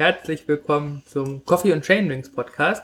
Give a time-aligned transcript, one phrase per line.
[0.00, 2.82] Herzlich willkommen zum Coffee und Chainwings Podcast,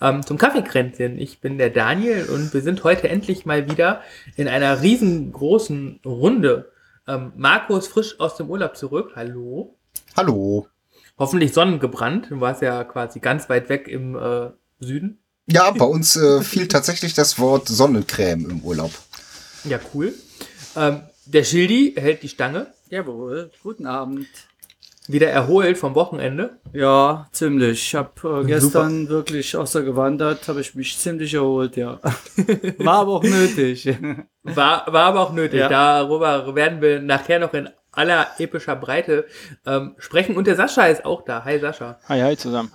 [0.00, 1.18] ähm, zum Kaffeekränzchen.
[1.18, 4.00] Ich bin der Daniel und wir sind heute endlich mal wieder
[4.36, 6.70] in einer riesengroßen Runde.
[7.08, 9.14] Ähm, Marco ist frisch aus dem Urlaub zurück.
[9.16, 9.76] Hallo.
[10.16, 10.68] Hallo.
[11.18, 12.30] Hoffentlich sonnengebrannt.
[12.30, 15.18] Du warst ja quasi ganz weit weg im äh, Süden.
[15.48, 18.92] Ja, bei uns äh, fiel tatsächlich das Wort Sonnencreme im Urlaub.
[19.64, 20.14] Ja, cool.
[20.76, 22.68] Ähm, der Schildi hält die Stange.
[22.88, 24.28] Jawohl, guten Abend.
[25.12, 26.58] Wieder erholt vom Wochenende.
[26.72, 27.88] Ja, ziemlich.
[27.88, 29.10] Ich habe äh, gestern Super.
[29.10, 32.00] wirklich außer gewandert, habe ich mich ziemlich erholt, ja.
[32.78, 33.86] War aber auch nötig.
[34.42, 35.60] War, war aber auch nötig.
[35.60, 35.68] Ja.
[35.68, 39.26] Darüber werden wir nachher noch in aller epischer Breite
[39.66, 40.36] ähm, sprechen.
[40.36, 41.44] Und der Sascha ist auch da.
[41.44, 42.00] Hi Sascha.
[42.08, 42.72] Hi, hi zusammen.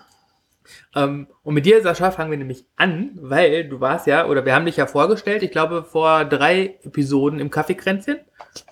[0.95, 4.53] Ähm, und mit dir, Sascha, fangen wir nämlich an, weil du warst ja, oder wir
[4.53, 8.19] haben dich ja vorgestellt, ich glaube vor drei Episoden im Kaffeekränzchen,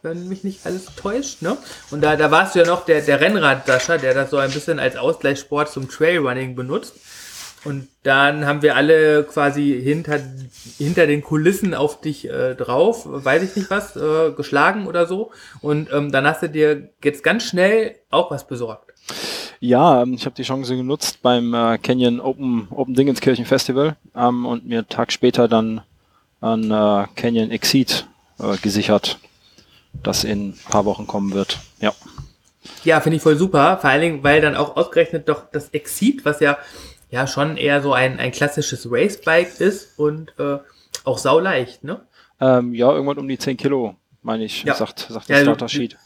[0.01, 1.57] wenn mich nicht alles täuscht, ne?
[1.91, 4.79] Und da, da warst du ja noch der, der Rennrad-Sascha, der das so ein bisschen
[4.79, 6.93] als Ausgleichssport zum Trailrunning benutzt.
[7.65, 10.19] Und dann haben wir alle quasi hinter,
[10.77, 15.31] hinter den Kulissen auf dich äh, drauf, weiß ich nicht was, äh, geschlagen oder so.
[15.61, 18.93] Und ähm, dann hast du dir jetzt ganz schnell auch was besorgt.
[19.59, 24.45] Ja, ähm, ich habe die Chance genutzt beim äh, Canyon Open, Open Dingenskirchen Festival ähm,
[24.45, 25.81] und mir einen Tag später dann
[26.41, 28.05] ein äh, Canyon Exceed
[28.39, 29.17] äh, gesichert,
[30.03, 31.59] das in ein paar Wochen kommen wird.
[31.79, 31.93] Ja.
[32.83, 33.77] Ja, finde ich voll super.
[33.79, 36.57] Vor allen Dingen, weil dann auch ausgerechnet doch das Exceed, was ja,
[37.09, 40.57] ja schon eher so ein, ein klassisches Racebike ist und äh,
[41.03, 42.01] auch sauleicht, ne?
[42.39, 44.73] Ähm, ja, irgendwann um die 10 Kilo, meine ich, ja.
[44.73, 45.97] sagt, sagt das ja, Starter Sheet.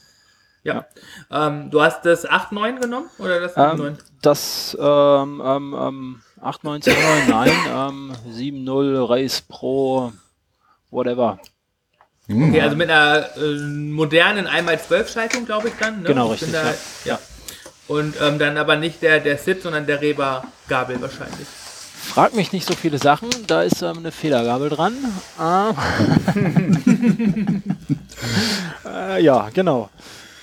[0.63, 0.85] Ja.
[1.31, 1.47] ja.
[1.47, 3.87] Ähm, du hast das 8.9 genommen oder das 7.9?
[3.87, 10.11] Ähm, das ähm, ähm, ähm, 8.9, 7.9, nein, ähm, 7.0 Race Pro,
[10.91, 11.39] whatever.
[12.29, 12.49] Hm.
[12.49, 16.01] Okay, also mit einer äh, modernen 1x12-Schaltung, glaube ich dann.
[16.01, 16.09] Ne?
[16.09, 16.51] Genau, richtig.
[16.51, 16.73] Da, ja.
[17.05, 17.19] ja.
[17.87, 21.47] Und ähm, dann aber nicht der, der Sit, sondern der Reba-Gabel wahrscheinlich.
[22.01, 24.93] Frag mich nicht so viele Sachen, da ist ähm, eine Federgabel dran.
[25.37, 25.73] Ah.
[28.85, 29.89] äh, ja, genau.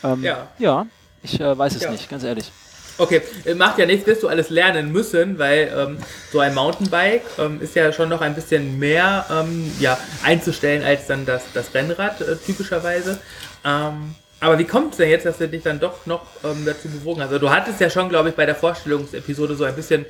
[0.03, 0.49] Ähm, ja.
[0.59, 0.87] ja,
[1.23, 1.91] ich äh, weiß es ja.
[1.91, 2.51] nicht, ganz ehrlich.
[2.99, 5.99] Okay, äh, macht ja nichts, wirst du alles lernen müssen, weil ähm,
[6.33, 11.07] so ein Mountainbike ähm, ist ja schon noch ein bisschen mehr ähm, ja, einzustellen als
[11.07, 13.19] dann das, das Rennrad äh, typischerweise.
[13.65, 16.89] Ähm, aber wie kommt es denn jetzt, dass du dich dann doch noch ähm, dazu
[16.89, 17.29] bewogen hast?
[17.29, 20.05] Also du hattest ja schon, glaube ich, bei der Vorstellungsepisode so ein bisschen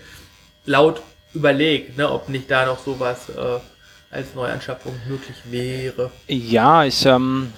[0.65, 1.01] laut
[1.33, 6.11] überlegt, ne, ob nicht da noch sowas äh, als Neuanschaffung möglich wäre.
[6.29, 7.53] Ja, ich ähm,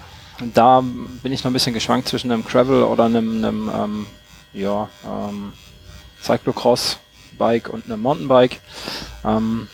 [0.55, 0.83] da
[1.23, 4.07] bin ich noch ein bisschen geschwankt zwischen einem Travel oder einem, einem ähm,
[4.53, 5.53] ja, ähm,
[6.23, 8.61] Cyclocross-Bike und einem Mountainbike.
[9.25, 9.69] Ähm,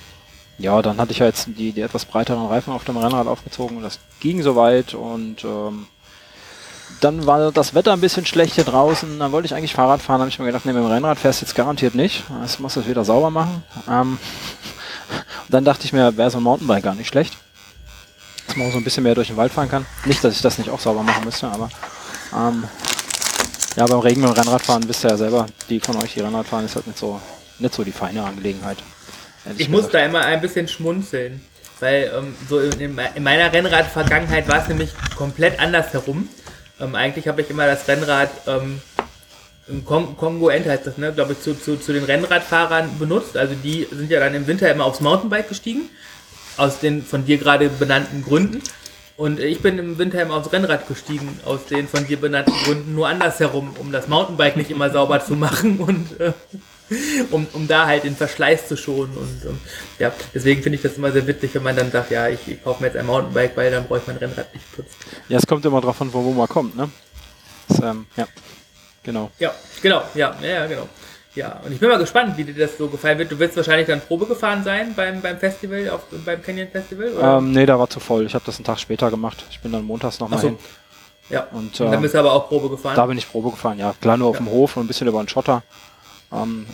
[0.58, 3.76] ja, dann hatte ich ja jetzt die, die etwas breiteren Reifen auf dem Rennrad aufgezogen
[3.76, 5.86] und das ging soweit und ähm,
[7.00, 9.18] dann war das Wetter ein bisschen schlecht hier draußen.
[9.18, 10.20] Dann wollte ich eigentlich Fahrrad fahren.
[10.20, 12.22] habe ich mir gedacht, nee, mit dem Rennrad fährst du jetzt garantiert nicht.
[12.40, 13.64] Das musst du es wieder sauber machen.
[13.90, 14.18] Ähm,
[15.48, 17.36] dann dachte ich mir, wäre so ein Mountainbike gar nicht schlecht
[18.46, 19.86] dass man auch so ein bisschen mehr durch den Wald fahren kann.
[20.04, 21.70] Nicht, dass ich das nicht auch sauber machen müsste, aber
[22.34, 22.64] ähm,
[23.76, 26.64] ja, beim Regen und Rennradfahren wisst ihr ja selber, die von euch, die Rennrad fahren,
[26.64, 27.20] ist halt nicht so,
[27.58, 28.78] nicht so die feine Angelegenheit.
[29.58, 31.42] Ich muss da immer ein bisschen schmunzeln,
[31.80, 36.28] weil ähm, so in, in, meiner Rennrad-Vergangenheit war es nämlich komplett anders herum.
[36.80, 38.80] Ähm, eigentlich habe ich immer das Rennrad ähm,
[39.84, 43.36] Kon Kongo-End heißt das, ne, glaube ich, zu, zu, zu den Rennradfahrern benutzt.
[43.36, 45.88] Also die sind ja dann im Winter immer aufs Mountainbike gestiegen
[46.56, 48.62] aus den von dir gerade benannten Gründen.
[49.16, 52.94] Und ich bin im Winter immer aufs Rennrad gestiegen, aus den von dir benannten Gründen,
[52.94, 56.32] nur andersherum, um das Mountainbike nicht immer sauber zu machen und äh,
[57.30, 59.16] um, um da halt den Verschleiß zu schonen.
[59.16, 59.60] Und ähm,
[60.00, 62.64] ja, deswegen finde ich das immer sehr witzig, wenn man dann sagt, ja, ich, ich
[62.64, 64.96] kaufe mir jetzt ein Mountainbike, weil dann brauche ich mein Rennrad nicht putzen.
[65.28, 66.90] Ja, es kommt immer drauf an, wo, wo man kommt, ne?
[67.68, 68.26] Das, ähm, ja,
[69.04, 69.30] genau.
[69.38, 70.88] Ja, genau, ja, ja, genau.
[71.34, 73.32] Ja, und ich bin mal gespannt, wie dir das so gefallen wird.
[73.32, 77.12] Du wirst wahrscheinlich dann Probe gefahren sein beim, beim Festival, auf, beim Canyon Festival?
[77.12, 77.38] Oder?
[77.38, 78.24] Ähm, nee, da war zu voll.
[78.24, 79.44] Ich habe das einen Tag später gemacht.
[79.50, 80.48] Ich bin dann montags nochmal so.
[80.48, 80.58] hin.
[81.30, 82.94] Ja, und, und dann bist du aber auch Probe gefahren?
[82.94, 83.94] Da bin ich Probe gefahren, ja.
[84.00, 84.42] Klar nur auf ja.
[84.42, 85.62] dem Hof und ein bisschen über den Schotter.
[86.32, 86.66] Ähm,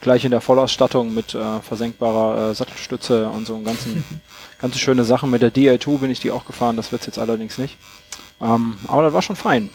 [0.00, 4.04] gleich in der Vollausstattung mit äh, versenkbarer äh, Sattelstütze und so einen ganzen,
[4.60, 5.30] ganz schöne Sachen.
[5.30, 7.76] Mit der DA2 bin ich die auch gefahren, das wird's jetzt allerdings nicht.
[8.40, 9.68] Ähm, aber das war schon fein.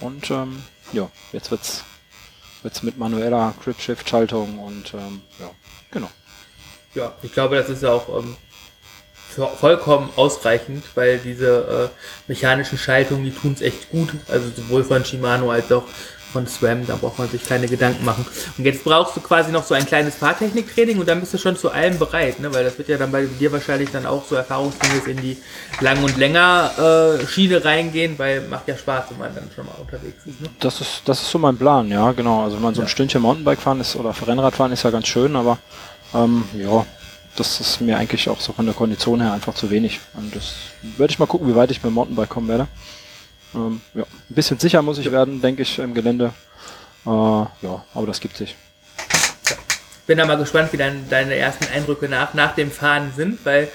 [0.00, 0.62] Und ähm,
[0.92, 1.84] ja, jetzt wird's
[2.64, 5.50] Jetzt mit manueller Grip-Shift-Schaltung und ähm, ja,
[5.90, 6.10] genau.
[6.94, 8.36] Ja, ich glaube, das ist ja auch ähm,
[9.58, 14.10] vollkommen ausreichend, weil diese äh, mechanischen Schaltungen, die tun es echt gut.
[14.26, 15.84] Also sowohl von Shimano als auch
[16.32, 18.26] von SRAM, da braucht man sich keine Gedanken machen.
[18.56, 21.56] Und jetzt brauchst du quasi noch so ein kleines Fahrtechniktraining und dann bist du schon
[21.56, 22.52] zu allem bereit, ne?
[22.52, 25.36] weil das wird ja dann bei dir wahrscheinlich dann auch so erfahrungsgemäß in die
[25.80, 29.74] Lang- und länger äh, Schiene reingehen, weil macht ja Spaß, wenn man dann schon mal
[29.80, 30.40] unterwegs ist.
[30.40, 30.48] Ne?
[30.60, 32.44] Das ist, das ist so mein Plan, ja, genau.
[32.44, 32.90] Also wenn man so ein Ja.
[32.90, 35.58] Stündchen Mountainbike fahren ist oder Rennrad fahren ist ja ganz schön, aber
[36.14, 36.84] ähm, ja,
[37.36, 40.00] das ist mir eigentlich auch so von der Kondition her einfach zu wenig.
[40.14, 40.54] Und das
[40.96, 42.66] werde ich mal gucken, wie weit ich mit dem Mountainbike kommen werde.
[43.54, 46.32] Ähm, ja, ein bisschen sicher muss ich werden, denke ich, im Gelände.
[47.06, 48.56] Äh, ja, aber das gibt sich.
[50.06, 53.68] bin da mal gespannt, wie dann deine ersten Eindrücke nach, nach dem Fahren sind, weil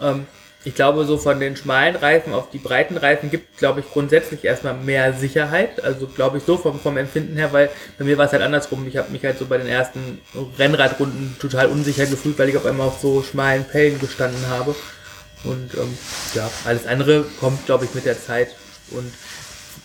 [0.00, 0.26] ähm,
[0.64, 4.44] ich glaube, so von den schmalen Reifen auf die breiten Reifen gibt, glaube ich, grundsätzlich
[4.44, 5.82] erstmal mehr Sicherheit.
[5.82, 8.86] Also glaube ich so vom, vom Empfinden her, weil bei mir war es halt andersrum.
[8.86, 10.20] Ich habe mich halt so bei den ersten
[10.58, 14.74] Rennradrunden total unsicher gefühlt, weil ich auf einmal auf so schmalen Pellen gestanden habe.
[15.42, 15.98] Und ähm,
[16.34, 18.54] ja, alles andere kommt, glaube ich, mit der Zeit.
[18.96, 19.12] Und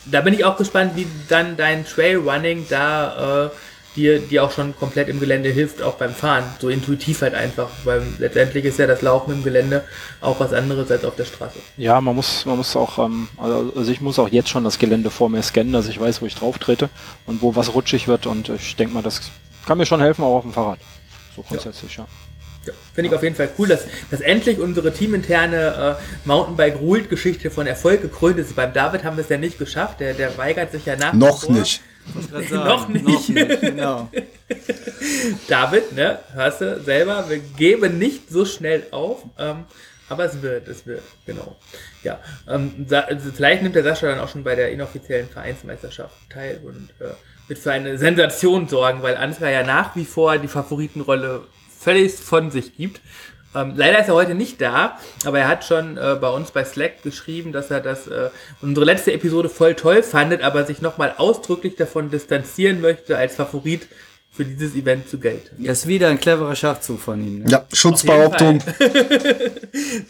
[0.06, 3.50] da bin ich auch gespannt, wie dann dein Trailrunning da äh,
[3.98, 6.44] dir, dir auch schon komplett im Gelände hilft, auch beim Fahren.
[6.60, 9.84] So intuitiv halt einfach, weil letztendlich ist ja das Laufen im Gelände
[10.22, 11.60] auch was anderes als auf der Straße.
[11.76, 14.80] Ja, man muss, man muss auch, ähm, also also ich muss auch jetzt schon das
[14.80, 16.90] Gelände vor mir scannen, dass ich weiß, wo ich drauf trete
[17.26, 19.22] und wo was rutschig wird und ich denke mal, das
[19.66, 20.80] kann mir schon helfen, auch auf dem Fahrrad.
[21.36, 22.04] So grundsätzlich, ja.
[22.04, 22.10] Ja,
[22.94, 28.02] Finde ich auf jeden Fall cool, dass, dass endlich unsere teaminterne äh, Mountainbike-Ruled-Geschichte von Erfolg
[28.02, 28.56] gekrönt ist.
[28.56, 31.44] Beim David haben wir es ja nicht geschafft, der, der weigert sich ja nach Noch
[31.44, 31.56] vor.
[31.56, 31.82] nicht.
[32.52, 33.06] Noch nicht.
[33.06, 34.10] Noch nicht, genau.
[35.48, 39.66] David, ne, hörst du selber, wir geben nicht so schnell auf, ähm,
[40.10, 41.58] aber es wird, es wird, genau.
[42.04, 46.62] Ja, ähm, also vielleicht nimmt der Sascha dann auch schon bei der inoffiziellen Vereinsmeisterschaft teil
[46.64, 47.12] und äh,
[47.48, 51.44] wird für eine Sensation sorgen, weil Ansgar ja nach wie vor die Favoritenrolle
[51.80, 53.02] völlig von sich gibt.
[53.56, 56.64] Ähm, leider ist er heute nicht da, aber er hat schon äh, bei uns bei
[56.64, 58.30] Slack geschrieben, dass er das äh,
[58.62, 63.88] unsere letzte Episode voll toll fandet, aber sich nochmal ausdrücklich davon distanzieren möchte, als Favorit
[64.38, 65.64] für dieses Event zu gelten.
[65.64, 67.40] Das ist wieder ein cleverer Schachzug von ihm.
[67.40, 67.50] Ne?
[67.50, 68.62] Ja, Schutzbehauptung.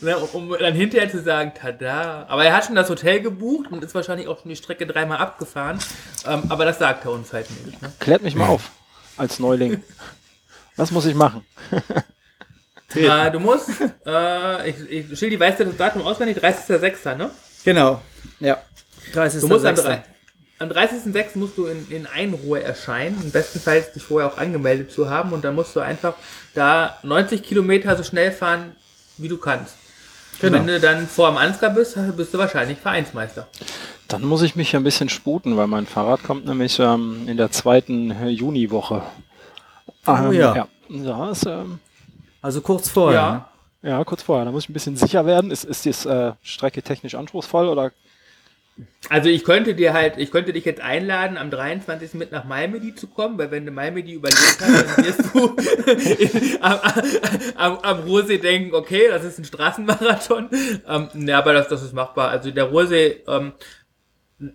[0.02, 2.26] Ne, um dann hinterher zu sagen, tada.
[2.30, 5.18] Aber er hat schon das Hotel gebucht und ist wahrscheinlich auch schon die Strecke dreimal
[5.18, 5.80] abgefahren.
[6.26, 7.82] Ähm, aber das sagt er uns halt nicht.
[7.82, 7.92] Ne?
[8.00, 8.70] Klärt mich mal auf,
[9.18, 9.84] als Neuling.
[10.78, 11.44] Was muss ich machen?
[12.96, 13.70] Äh, du musst,
[14.06, 16.38] äh, ich, ich, Schildi, weißt du das Datum auswendig?
[16.38, 17.16] 30.06.
[17.16, 17.30] ne?
[17.66, 18.02] Genau.
[18.40, 18.58] Ja.
[19.14, 19.42] 30.
[19.42, 19.86] Du musst am, 6..
[19.86, 20.04] drei-
[20.60, 21.38] am 30.06.
[21.38, 23.20] musst du in, in Einruhe erscheinen.
[23.22, 25.34] Im besten Fall dich vorher auch angemeldet zu haben.
[25.34, 26.14] Und dann musst du einfach
[26.56, 28.76] da 90 Kilometer so schnell fahren,
[29.18, 29.76] wie du kannst.
[30.40, 30.60] Genau.
[30.60, 33.48] Wenn du dann vor am Ansgar bist, bist du wahrscheinlich Vereinsmeister.
[34.08, 37.52] Dann muss ich mich ein bisschen sputen, weil mein Fahrrad kommt nämlich ähm, in der
[37.52, 38.30] zweiten äh,
[40.08, 40.34] Juniwoche.
[40.34, 40.56] Ähm, ja.
[40.56, 40.68] ja.
[40.90, 41.80] Ja, ist, ähm,
[42.42, 43.20] Also kurz vorher.
[43.20, 43.50] Ja.
[43.82, 43.90] Ne?
[43.90, 44.46] ja, kurz vorher.
[44.46, 45.52] Da muss ich ein bisschen sicher werden.
[45.52, 47.92] Ist, ist die äh, Strecke technisch anspruchsvoll oder
[49.10, 52.14] Also ich könnte dir halt, ich könnte dich jetzt einladen, am 23.
[52.14, 55.56] mit nach Malmedy zu kommen, weil wenn du Malmedy überlebt hast, dann wirst du
[56.24, 56.80] in, am,
[57.56, 60.50] am, am Ruhrsee denken, okay, das ist ein Straßenmarathon.
[60.88, 62.30] Ähm, ja, aber das, das ist machbar.
[62.30, 63.54] Also der Ruhrsee, ähm,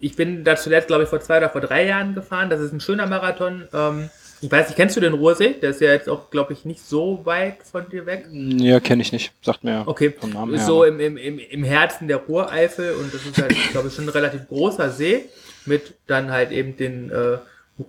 [0.00, 2.48] ich bin da zuletzt, glaube ich, vor zwei oder vor drei Jahren gefahren.
[2.50, 3.68] Das ist ein schöner Marathon.
[3.72, 4.10] Ähm,
[4.42, 5.54] ich weiß nicht, kennst du den Ruhrsee?
[5.62, 8.26] Der ist ja jetzt auch, glaube ich, nicht so weit von dir weg.
[8.30, 9.32] Ja, kenne ich nicht.
[9.40, 10.66] Sagt mir Okay, vom Namen ist her.
[10.66, 14.10] so im, im, im Herzen der Ruhreifel und das ist halt, glaube ich, schon ein
[14.10, 15.26] relativ großer See
[15.64, 17.38] mit dann halt eben den äh,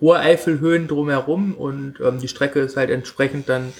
[0.00, 3.72] Ruhreifelhöhen drumherum und ähm, die Strecke ist halt entsprechend dann,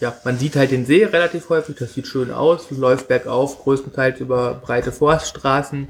[0.00, 4.20] ja, man sieht halt den See relativ häufig, das sieht schön aus, läuft bergauf, größtenteils
[4.20, 5.88] über breite Forststraßen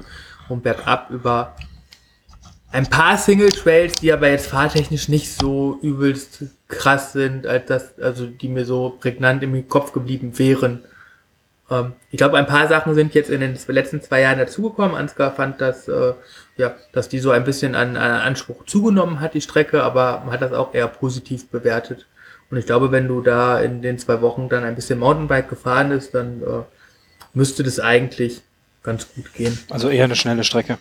[0.49, 1.55] und bergab über
[2.73, 7.99] ein paar Single Trails, die aber jetzt fahrtechnisch nicht so übelst krass sind, als das,
[7.99, 10.83] also die mir so prägnant im Kopf geblieben wären.
[11.69, 14.97] Ähm, ich glaube, ein paar Sachen sind jetzt in den letzten zwei Jahren dazugekommen.
[14.97, 16.13] Ansgar fand, dass, äh,
[16.57, 20.33] ja, dass die so ein bisschen an, an Anspruch zugenommen hat, die Strecke, aber man
[20.33, 22.07] hat das auch eher positiv bewertet.
[22.49, 25.89] Und ich glaube, wenn du da in den zwei Wochen dann ein bisschen Mountainbike gefahren
[25.89, 26.63] bist, dann äh,
[27.35, 28.41] müsste das eigentlich
[28.81, 29.59] ganz gut gehen.
[29.69, 30.79] Also eher eine schnelle Strecke.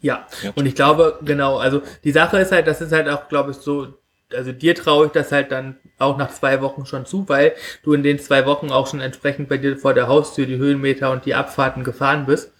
[0.00, 3.50] Ja, und ich glaube, genau, also die Sache ist halt, das ist halt auch, glaube
[3.50, 3.98] ich, so,
[4.32, 7.94] also dir traue ich das halt dann auch nach zwei Wochen schon zu, weil du
[7.94, 11.24] in den zwei Wochen auch schon entsprechend bei dir vor der Haustür die Höhenmeter und
[11.24, 12.52] die Abfahrten gefahren bist.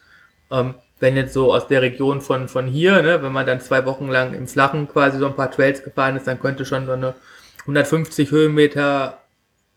[0.51, 3.87] Ähm, wenn jetzt so aus der Region von, von hier, ne, wenn man dann zwei
[3.87, 6.93] Wochen lang im Flachen quasi so ein paar Trails gefahren ist, dann könnte schon so
[6.93, 7.15] eine
[7.61, 9.19] 150 Höhenmeter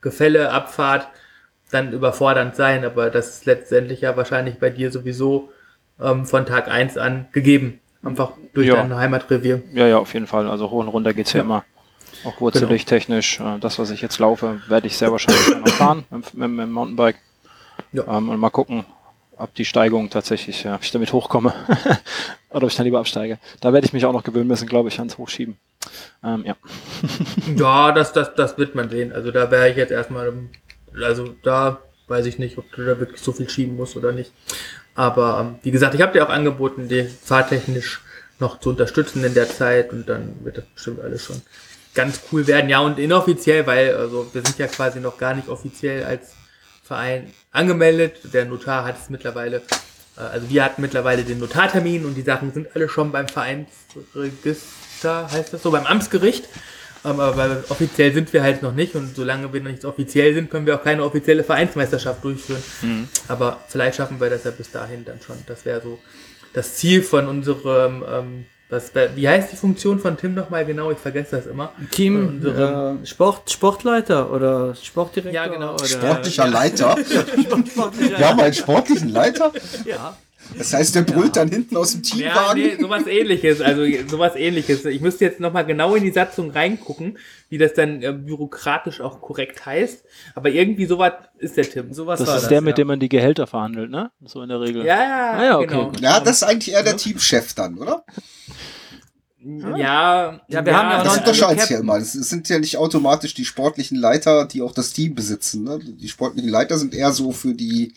[0.01, 1.07] Gefälle, Abfahrt
[1.69, 5.51] dann überfordernd sein, aber das ist letztendlich ja wahrscheinlich bei dir sowieso
[6.01, 7.79] ähm, von Tag eins an gegeben.
[8.03, 8.75] Einfach durch Ja.
[8.75, 9.61] dein Heimatrevier.
[9.73, 10.49] Ja, ja, auf jeden Fall.
[10.49, 11.63] Also hoch und runter geht's ja, immer.
[12.25, 13.39] Auch wurzelig technisch.
[13.39, 16.59] Äh, Das, was ich jetzt laufe, werde ich sehr wahrscheinlich noch fahren mit, mit, mit
[16.65, 17.17] dem Mountainbike.
[17.93, 18.03] Ja.
[18.17, 18.85] Ähm, und mal gucken.
[19.37, 21.53] ab die Steigung tatsächlich, ja, ob ich damit hochkomme
[22.51, 23.39] oder ob ich dann lieber absteige.
[23.59, 25.57] Da werde ich mich auch noch gewöhnen müssen, glaube ich, ans Hochschieben.
[26.23, 26.55] Ähm, ja.
[27.57, 29.11] ja, das, das, das wird man sehen.
[29.13, 30.31] Also da wäre ich jetzt erstmal,
[31.01, 34.31] also da weiß ich nicht, ob du da wirklich so viel schieben musst oder nicht.
[34.95, 38.01] Aber ähm, wie gesagt, ich habe dir auch angeboten, die fahrtechnisch
[38.39, 41.41] noch zu unterstützen in der Zeit und dann wird das bestimmt alles schon
[41.93, 42.69] ganz cool werden.
[42.69, 46.33] Ja, und inoffiziell, weil also wir sind ja quasi noch gar nicht offiziell als
[46.83, 48.33] Verein angemeldet.
[48.33, 49.57] Der Notar hat es mittlerweile,
[50.17, 55.31] äh, also wir hatten mittlerweile den Notartermin und die Sachen sind alle schon beim Vereinsregister,
[55.31, 56.47] heißt das so, beim Amtsgericht.
[57.03, 60.49] Ähm, aber offiziell sind wir halt noch nicht und solange wir noch nicht offiziell sind,
[60.49, 62.61] können wir auch keine offizielle Vereinsmeisterschaft durchführen.
[62.81, 63.07] Mhm.
[63.27, 65.37] Aber vielleicht schaffen wir das ja bis dahin dann schon.
[65.47, 65.99] Das wäre so
[66.53, 70.91] das Ziel von unserem ähm, das, wie heißt die Funktion von Tim nochmal genau?
[70.91, 71.73] Ich vergesse das immer.
[71.91, 75.33] Team äh, Sport, Sportleiter oder Sportdirektor?
[75.33, 75.73] Ja, genau.
[75.73, 76.95] Oder, Sportlicher Leiter.
[77.69, 79.51] Sportlicher Wir haben einen sportlichen Leiter?
[79.83, 80.15] Ja.
[80.57, 81.43] Das heißt, der brüllt ja.
[81.43, 82.61] dann hinten aus dem Teamwagen?
[82.61, 83.61] Ja, nee, sowas ähnliches.
[83.61, 84.85] Also sowas ähnliches.
[84.85, 87.17] Ich müsste jetzt nochmal genau in die Satzung reingucken,
[87.49, 90.03] wie das dann äh, bürokratisch auch korrekt heißt.
[90.35, 91.93] Aber irgendwie sowas ist der Tim.
[91.93, 94.11] Sowas das ist das, der, mit dem man die Gehälter verhandelt, ne?
[94.25, 94.85] So in der Regel.
[94.85, 95.67] Ja, ja, ah, ja okay.
[95.67, 95.91] genau.
[96.01, 98.03] Ja, das ist eigentlich eher der Teamchef dann, oder?
[99.43, 101.97] Ja, ja, wir ja, haben ja das unterscheidet sich ja immer.
[101.97, 105.63] Es sind ja nicht automatisch die sportlichen Leiter, die auch das Team besitzen.
[105.63, 105.79] Ne?
[105.79, 107.95] Die sportlichen Leiter sind eher so für die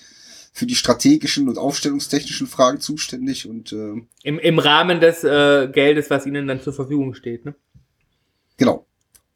[0.56, 6.10] für die strategischen und aufstellungstechnischen Fragen zuständig und äh, im, im Rahmen des äh, Geldes,
[6.10, 7.56] was ihnen dann zur Verfügung steht, ne?
[8.56, 8.86] Genau.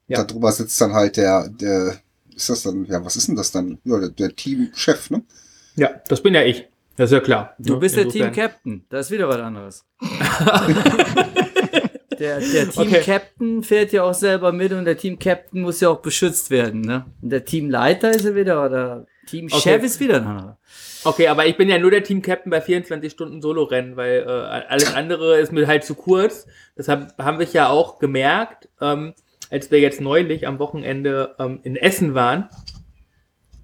[0.07, 0.23] Ja.
[0.23, 1.99] Darüber sitzt dann halt der, der,
[2.35, 3.79] ist das dann, ja, was ist denn das dann?
[3.83, 5.25] Ja, der, der Teamchef, ne?
[5.75, 6.69] Ja, das bin ja ich.
[6.97, 7.57] Das ist ja klar.
[7.59, 7.81] Du ne?
[7.81, 8.21] bist Insofern.
[8.21, 8.85] der Team-Captain.
[8.89, 9.85] Das ist wieder was anderes.
[12.17, 13.67] der, der Team-Captain okay.
[13.67, 17.07] fährt ja auch selber mit und der Team-Captain muss ja auch beschützt werden, ne?
[17.21, 19.85] Und der Teamleiter ist ja wieder, oder Teamchef okay.
[19.85, 20.58] ist wieder ein anderer.
[21.09, 24.31] Okay, aber ich bin ja nur der Team-Captain bei 24 Stunden Solo-Rennen, weil äh,
[24.69, 26.47] alles andere ist mir halt zu kurz.
[26.77, 29.15] Deshalb haben wir ja auch gemerkt, ähm,
[29.51, 32.51] als wir jetzt neulich am Wochenende ähm, in Essen waren.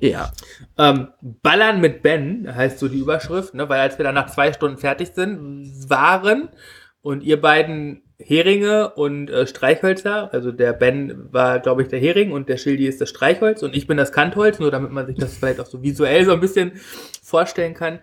[0.00, 0.32] Ja.
[0.78, 3.68] Ähm, Ballern mit Ben, heißt so die Überschrift, ne?
[3.68, 6.48] weil als wir dann nach zwei Stunden fertig sind, waren
[7.02, 10.32] und ihr beiden Heringe und äh, Streichhölzer.
[10.32, 13.76] Also der Ben war, glaube ich, der Hering und der Schildi ist das Streichholz und
[13.76, 16.40] ich bin das Kantholz, nur damit man sich das vielleicht auch so visuell so ein
[16.40, 16.72] bisschen
[17.22, 17.98] vorstellen kann.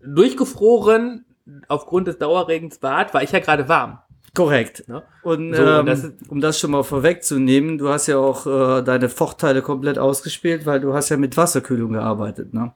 [0.00, 1.24] Durchgefroren
[1.68, 3.98] aufgrund des Dauerregens Bad war ich ja gerade warm.
[4.34, 4.86] Korrekt.
[4.86, 5.02] Ne?
[5.22, 9.08] Und, so, ähm, das um das schon mal vorwegzunehmen, du hast ja auch äh, deine
[9.08, 12.72] Vorteile komplett ausgespielt, weil du hast ja mit Wasserkühlung gearbeitet, ne?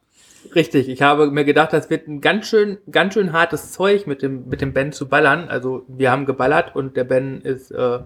[0.55, 4.23] Richtig, ich habe mir gedacht, das wird ein ganz schön, ganz schön hartes Zeug mit
[4.23, 5.49] dem, mit dem Ben zu ballern.
[5.49, 8.01] Also wir haben geballert und der Ben ist äh,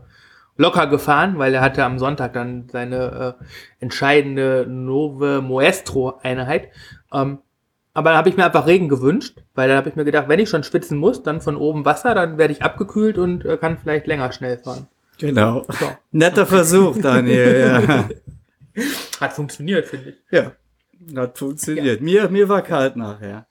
[0.56, 3.44] locker gefahren, weil er hatte am Sonntag dann seine äh,
[3.80, 6.68] entscheidende Nove Moestro Einheit.
[7.12, 7.38] Ähm,
[7.92, 10.40] aber da habe ich mir einfach Regen gewünscht, weil da habe ich mir gedacht, wenn
[10.40, 13.78] ich schon schwitzen muss, dann von oben Wasser, dann werde ich abgekühlt und äh, kann
[13.78, 14.88] vielleicht länger schnell fahren.
[15.18, 15.64] Genau.
[15.68, 15.86] So.
[16.10, 17.84] Netter Versuch, Daniel.
[17.86, 18.08] ja.
[19.20, 20.16] Hat funktioniert, finde ich.
[20.32, 20.52] Ja.
[21.16, 22.00] Hat funktioniert.
[22.00, 22.04] Ja.
[22.04, 23.46] Mir, mir war kalt nachher.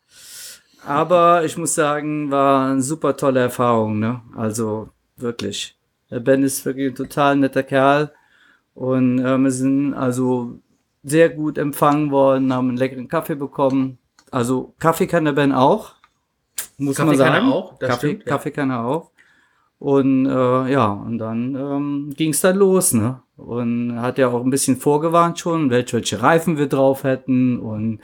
[0.86, 4.22] Aber ich muss sagen, war eine super tolle Erfahrung, ne?
[4.36, 5.78] Also wirklich.
[6.12, 8.12] Der Ben ist wirklich ein total netter Kerl.
[8.76, 10.60] Und äh, wir sind also
[11.04, 13.98] sehr gut empfangen worden, haben einen leckeren Kaffee bekommen.
[14.32, 15.94] Also Kaffee kann der Ben auch.
[16.78, 17.34] Muss Kaffee man sagen.
[17.34, 18.30] Kann er auch, das Kaffee, stimmt, ja.
[18.30, 19.12] Kaffee kann er auch.
[19.80, 23.22] Und äh, ja, und dann ähm, ging es dann los, ne?
[23.36, 27.60] Und hat ja auch ein bisschen vorgewarnt schon, welche, welche Reifen wir drauf hätten.
[27.60, 28.00] Und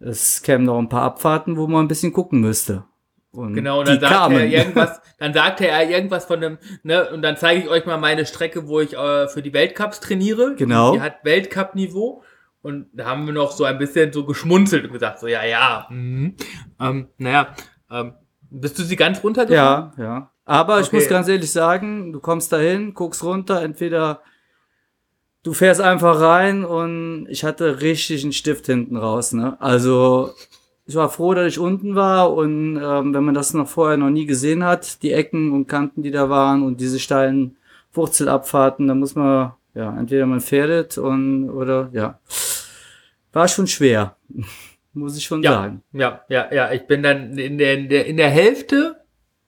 [0.00, 2.84] es kämen noch ein paar Abfahrten, wo man ein bisschen gucken müsste.
[3.30, 4.36] Und genau, und dann sagt kamen.
[4.38, 7.98] er irgendwas, dann sagte er irgendwas von dem, ne, und dann zeige ich euch mal
[7.98, 10.54] meine Strecke, wo ich äh, für die Weltcups trainiere.
[10.56, 10.94] Genau.
[10.94, 12.22] Die hat Weltcup-Niveau.
[12.62, 15.86] Und da haben wir noch so ein bisschen so geschmunzelt und gesagt, so, ja, ja,
[15.90, 16.34] mhm.
[16.80, 17.48] ähm, naja,
[17.90, 18.14] ähm,
[18.50, 19.92] bist du sie ganz runtergefahren?
[19.98, 20.30] Ja, ja.
[20.46, 20.84] Aber okay.
[20.84, 24.22] ich muss ganz ehrlich sagen, du kommst dahin, guckst runter, entweder
[25.44, 29.32] du fährst einfach rein und ich hatte richtig einen Stift hinten raus.
[29.32, 29.56] Ne?
[29.60, 30.32] Also
[30.86, 34.10] ich war froh, dass ich unten war und ähm, wenn man das noch vorher noch
[34.10, 37.56] nie gesehen hat, die Ecken und Kanten, die da waren und diese steilen
[37.92, 42.18] Wurzelabfahrten, da muss man ja entweder man fährt und oder ja
[43.32, 44.16] war schon schwer,
[44.92, 45.82] muss ich schon ja, sagen.
[45.92, 46.72] Ja, ja, ja.
[46.72, 48.96] Ich bin dann in der, in der in der Hälfte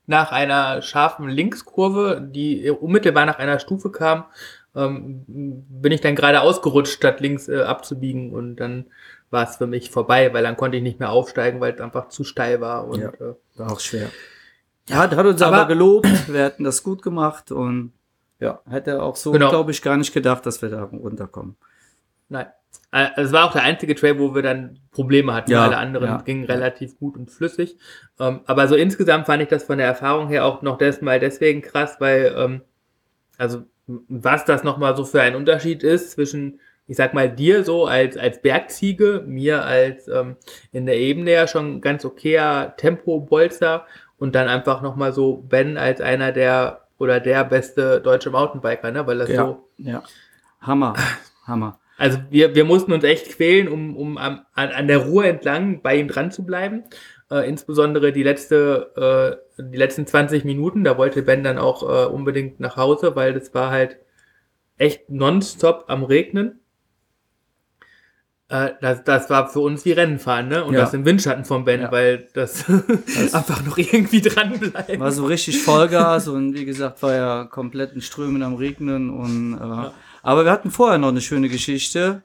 [0.07, 4.25] nach einer scharfen Linkskurve, die unmittelbar nach einer Stufe kam,
[4.77, 8.87] ähm, bin ich dann gerade ausgerutscht, statt links äh, abzubiegen und dann
[9.31, 12.09] war es für mich vorbei, weil dann konnte ich nicht mehr aufsteigen, weil es einfach
[12.09, 14.11] zu steil war und ja, äh, war auch schwer.
[14.89, 17.93] Ja, hat, hat uns aber, aber gelobt, wir hätten das gut gemacht und
[18.39, 19.49] ja, hätte auch so, genau.
[19.49, 21.57] glaube ich, gar nicht gedacht, dass wir da runterkommen.
[22.29, 22.47] Nein.
[22.93, 25.51] Äh, Es war auch der einzige Trail, wo wir dann Probleme hatten.
[25.51, 27.77] Ja, Alle anderen ja, gingen relativ gut und flüssig.
[28.21, 31.63] Ähm, aber so insgesamt fand ich das von der Erfahrung her auch noch mal deswegen
[31.63, 32.61] krass, weil, ähm,
[33.39, 37.87] also was das nochmal so für ein Unterschied ist zwischen, ich sag mal, dir so
[37.87, 40.37] als, als Bergziege, mir als ähm,
[40.73, 43.87] in der Ebene ja schon ganz okayer Tempo-Bolzer
[44.19, 49.07] und dann einfach nochmal so Ben als einer der oder der beste deutsche Mountainbiker, ne?
[49.07, 50.03] Weil das Ja, so ja.
[50.61, 50.95] Hammer,
[51.47, 51.79] Hammer.
[51.99, 55.83] also wir, wir mussten uns echt quälen, um, um am, an, an der Ruhe entlang
[55.83, 56.85] bei ihm dran zu bleiben.
[57.31, 62.07] Äh, insbesondere die letzte, äh, die letzten 20 Minuten, da wollte Ben dann auch äh,
[62.07, 63.97] unbedingt nach Hause, weil das war halt
[64.79, 66.61] echt nonstop am Regnen.
[68.49, 70.65] Äh, das, das war für uns wie Rennenfahren, ne?
[70.65, 70.81] Und Ja.
[70.83, 71.91] das im Windschatten von Ben, Ja.
[71.91, 72.65] weil das,
[73.35, 75.01] einfach noch irgendwie dranbleiben.
[75.01, 79.55] War so richtig Vollgas und wie gesagt, war ja komplett in Strömen am Regnen und
[79.55, 79.91] äh,
[80.23, 82.23] aber wir hatten vorher noch eine schöne Geschichte.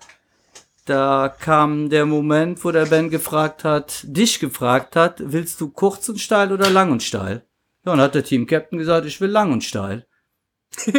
[0.92, 6.10] Da kam der Moment, wo der Ben gefragt hat, dich gefragt hat, willst du kurz
[6.10, 7.46] und steil oder lang und steil?
[7.86, 10.06] Ja, und hat der Team Captain gesagt, ich will lang und steil.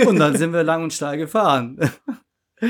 [0.07, 1.79] Und dann sind wir lang und steil gefahren.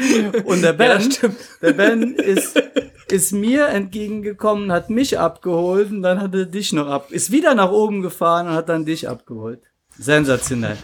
[0.47, 1.37] Und der Ja, Ben, stimmt.
[1.61, 2.61] der Ben ist,
[3.09, 7.55] ist mir entgegengekommen, hat mich abgeholt und dann hat er dich noch ab, ist wieder
[7.55, 9.62] nach oben gefahren und hat dann dich abgeholt.
[9.99, 10.79] Sensationell.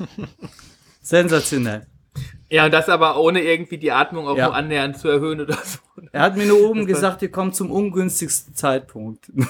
[1.01, 1.87] Sensationell.
[2.51, 4.47] Ja, und das aber ohne irgendwie die Atmung auch Ja.
[4.47, 5.79] nur annähernd zu erhöhen oder so.
[6.13, 9.31] Er hat mir nur oben Das gesagt, ihr kommt zum ungünstigsten Zeitpunkt.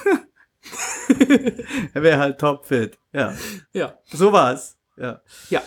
[1.94, 2.98] er wäre halt topfit.
[3.12, 3.34] Ja,
[3.72, 3.94] Ja.
[4.04, 4.76] so war's.
[4.96, 5.20] Ja.
[5.50, 5.62] Ja,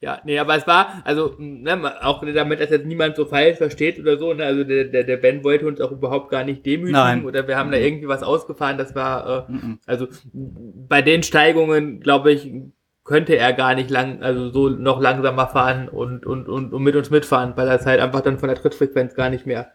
[0.00, 3.98] ja, nee, aber es war, also, ne, auch damit das jetzt niemand so falsch versteht
[3.98, 6.92] oder so, ne, also der, der, der Ben wollte uns auch überhaupt gar nicht demütigen
[6.92, 7.24] Nein.
[7.24, 9.80] oder wir haben da irgendwie was ausgefahren, das war, äh, Mhm.
[9.86, 12.52] also bei den Steigungen, glaube ich,
[13.06, 16.96] könnte er gar nicht lang, also so noch langsamer fahren und, und, und, und mit
[16.96, 19.70] uns mitfahren, weil er es halt einfach dann von der Trittfrequenz gar nicht mehr.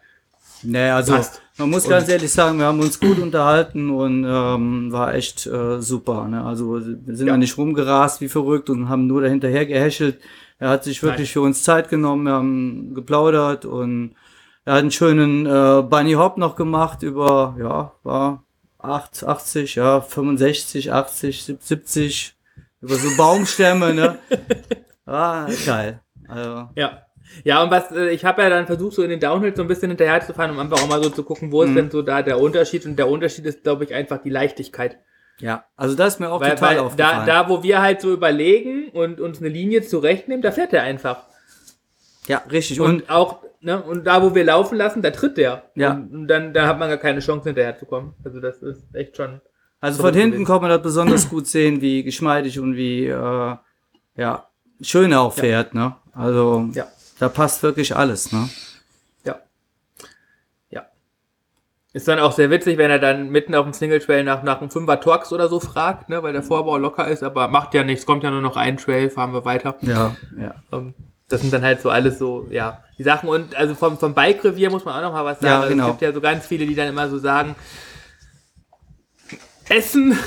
[0.62, 1.42] Nee, also Passt.
[1.58, 5.46] man muss Und- ganz ehrlich sagen, wir haben uns gut unterhalten und ähm, war echt
[5.46, 6.28] äh, super.
[6.28, 6.44] Ne?
[6.44, 7.32] Also wir sind ja.
[7.32, 7.36] Ja.
[7.36, 10.20] nicht rumgerast wie verrückt und haben nur dahinterher gehäschelt.
[10.58, 11.32] Er hat sich wirklich Nein.
[11.32, 14.14] für uns Zeit genommen, wir haben geplaudert und
[14.64, 18.44] er hat einen schönen äh, Bunny Hop noch gemacht über, ja, war
[18.78, 22.36] 8, 80, ja, 65, 80, 70,
[22.82, 24.18] über so Baumstämme, ne?
[25.04, 26.00] War geil.
[26.28, 27.02] Also, Ja.
[27.44, 29.68] Ja, und was, äh, ich habe ja dann versucht, so in den Downhill so ein
[29.68, 31.68] bisschen hinterher zu fahren, um einfach auch mal so zu gucken, wo Mhm.
[31.68, 32.84] ist denn so da der Unterschied?
[32.84, 34.98] Und der Unterschied ist, glaube ich, einfach die Leichtigkeit.
[35.40, 37.26] ja, also das ist mir auch Weil, total weil da, aufgefallen.
[37.26, 41.24] da, wo wir halt so überlegen und uns eine Linie zurechtnehmen, da fährt er einfach.
[42.26, 42.80] ja, richtig.
[42.80, 45.62] Und, auch, ne, und da, wo wir laufen lassen, da tritt der.
[45.74, 45.92] Ja.
[45.92, 48.14] Und, und dann, da hat man gar keine Chance hinterher zu kommen.
[48.24, 49.40] Also das ist echt schon.
[49.82, 53.56] Also von hinten kann man das besonders gut sehen, wie geschmeidig und wie äh,
[54.16, 54.46] ja
[54.80, 55.74] schön er auch fährt.
[55.74, 55.94] Ne?
[56.14, 56.86] Also Ja.
[57.18, 58.30] da passt wirklich alles.
[58.32, 58.48] Ne?
[59.24, 59.36] Ja.
[60.70, 60.82] Ja.
[61.92, 64.60] Ist dann auch sehr witzig, wenn er dann mitten auf dem Single Trail nach, nach
[64.60, 67.82] einem Fünfer Torx oder so fragt, ne, weil der Vorbau locker ist, aber macht ja
[67.84, 69.74] nichts, kommt ja nur noch ein Trail, fahren wir weiter.
[69.82, 70.54] Ja, ja.
[70.72, 70.94] Ähm,
[71.28, 73.28] das sind dann halt so alles so, ja, die Sachen.
[73.28, 75.46] Und also vom, vom Bike-Revier muss man auch noch mal was sagen.
[75.52, 75.84] Ja, Also genau.
[75.86, 77.56] Es gibt ja so ganz viele, die dann immer so sagen,
[79.68, 80.18] Essen,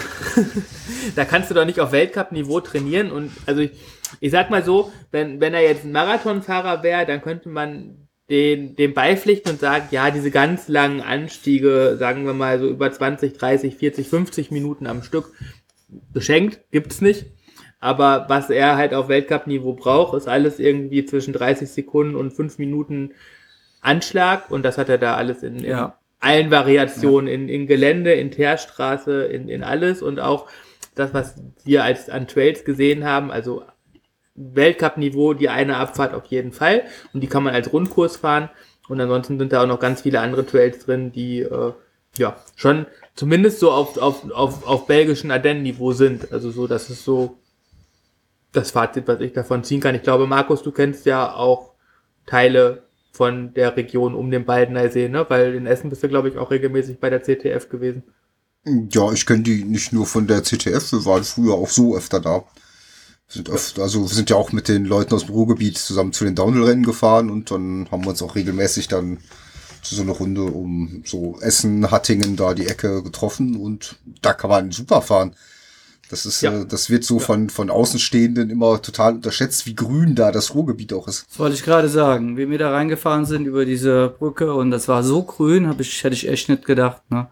[1.16, 3.12] da kannst du doch nicht auf Weltcup-Niveau trainieren.
[3.12, 3.72] Und also ich,
[4.20, 8.76] ich sag mal so, wenn, wenn er jetzt ein Marathonfahrer wäre, dann könnte man den,
[8.76, 13.34] dem beipflichten und sagen, ja, diese ganz langen Anstiege, sagen wir mal so über 20,
[13.34, 15.32] 30, 40, 50 Minuten am Stück,
[16.14, 17.28] geschenkt, gibt's nicht.
[17.80, 22.58] Aber was er halt auf Weltcup-Niveau braucht, ist alles irgendwie zwischen 30 Sekunden und 5
[22.58, 23.12] Minuten
[23.82, 24.50] Anschlag.
[24.50, 26.00] Und das hat er da alles in, in Ja.
[26.26, 30.02] Allen Variationen, in, in Gelände, in Teerstraße, in, in alles.
[30.02, 30.50] Und auch
[30.96, 33.64] das, was wir als an Trails gesehen haben, also
[34.34, 36.84] Weltcup-Niveau, die eine Abfahrt auf jeden Fall.
[37.14, 38.50] Und die kann man als Rundkurs fahren.
[38.90, 41.74] Und ansonsten sind da auch noch ganz viele andere Trails drin, die äh,
[42.18, 46.32] ja schon zumindest so auf, auf, auf, auf belgischen Ardennen-Niveau sind.
[46.32, 47.38] Also so, das ist so
[48.52, 49.96] das Fazit, was ich davon ziehen kann.
[49.96, 51.74] Ich glaube, Markus, du kennst ja auch
[52.26, 52.85] Teile
[53.16, 55.26] von der Region um den Baldener See, ne?
[55.30, 58.04] Weil in Essen bist du, glaube ich, auch regelmäßig bei der CTF gewesen.
[58.92, 62.20] Ja, ich kenne die nicht nur von der CTF, wir waren früher auch so öfter
[62.20, 62.44] da.
[63.28, 66.14] Wir sind öfter, also wir sind ja auch mit den Leuten aus dem Ruhrgebiet zusammen
[66.14, 69.20] zu den Downhill-Rennen gefahren und dann haben wir uns auch regelmäßig dann
[69.82, 74.50] zu so einer Runde um so Essen, Hattingen da die Ecke getroffen und da kann
[74.50, 75.36] man super fahren.
[76.10, 76.62] Das ist, Ja.
[76.62, 80.94] äh, das wird so von, von Außenstehenden immer total unterschätzt, wie grün da das Ruhrgebiet
[80.94, 81.26] auch ist.
[81.30, 82.38] Das wollte ich gerade sagen.
[82.38, 86.04] Wie wir da reingefahren sind über diese Brücke und das war so grün, hab ich,
[86.04, 87.02] hätte ich echt nicht gedacht.
[87.10, 87.28] Ne?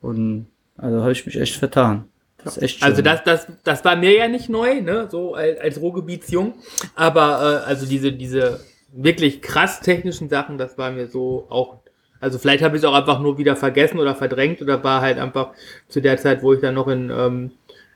[0.00, 0.46] Und
[0.76, 2.04] also habe ich mich echt vertan.
[2.42, 2.88] Das ist echt schön.
[2.88, 5.08] Also das, das, das war mir ja nicht neu, ne?
[5.10, 6.54] So als, als Ruhrgebietsjung.
[6.94, 8.60] Aber äh, also diese, diese
[8.92, 11.80] wirklich krass technischen Sachen, das war mir so auch,
[12.18, 15.18] also vielleicht habe ich es auch einfach nur wieder vergessen oder verdrängt oder war halt
[15.18, 15.50] einfach
[15.88, 17.50] zu der Zeit, wo ich dann noch in ähm,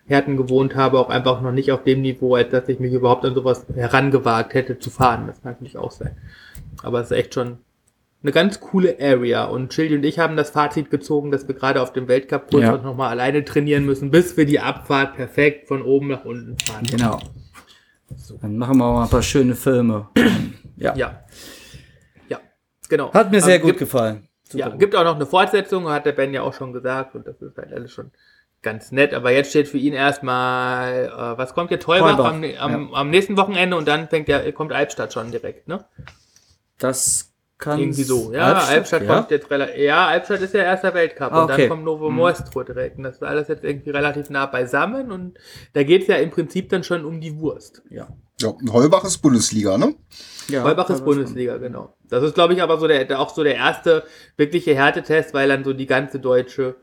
[0.07, 3.25] Herten gewohnt habe, auch einfach noch nicht auf dem Niveau, als dass ich mich überhaupt
[3.25, 5.27] an sowas herangewagt hätte zu fahren.
[5.27, 6.17] Das kann natürlich auch sein.
[6.83, 7.59] Aber es ist echt schon
[8.23, 9.45] eine ganz coole Area.
[9.45, 12.77] Und Chili und ich haben das Fazit gezogen, dass wir gerade auf dem Weltcup-Kurs Ja.
[12.77, 16.85] nochmal alleine trainieren müssen, bis wir die Abfahrt perfekt von oben nach unten fahren.
[16.90, 17.19] Genau.
[18.43, 20.09] Dann machen wir auch mal ein paar schöne Filme.
[20.77, 20.95] ja.
[20.97, 21.25] Ja.
[22.29, 22.40] Ja,
[22.88, 23.12] genau.
[23.12, 24.29] Hat mir sehr Ähm, gut gibt, gefallen.
[24.53, 27.14] Ja, gibt auch noch eine Fortsetzung, hat der Ben ja auch schon gesagt.
[27.14, 28.11] Und das ist halt alles schon
[28.64, 29.14] ganz nett.
[29.14, 31.87] Aber jetzt steht für ihn erstmal, äh, was kommt jetzt?
[31.87, 35.68] Heubach Heubach, am, am, am nächsten Wochenende und dann fängt ja, kommt Albstadt schon direkt,
[35.68, 35.85] ne?
[36.79, 38.33] Das kann Irgendwie so.
[38.33, 39.14] Ja, Albstadt, ja?
[39.14, 39.77] kommt jetzt relativ.
[39.77, 41.62] Ja, Albstadt ist ja erster Weltcup Ah, und okay.
[41.62, 42.98] dann kommt Novo Meustro direkt.
[42.98, 45.38] Und das ist alles jetzt irgendwie relativ nah beisammen und
[45.72, 47.83] da geht's ja im Prinzip dann schon um die Wurst.
[47.90, 48.09] Ja.
[48.40, 49.94] Ja, Heubach ist Bundesliga, ne?
[50.48, 51.96] ja Heubach ist Bundesliga, genau.
[52.09, 54.03] Das ist, glaube ich, aber so der, auch so der erste
[54.37, 56.74] wirkliche Härtetest, weil dann so die ganze deutsche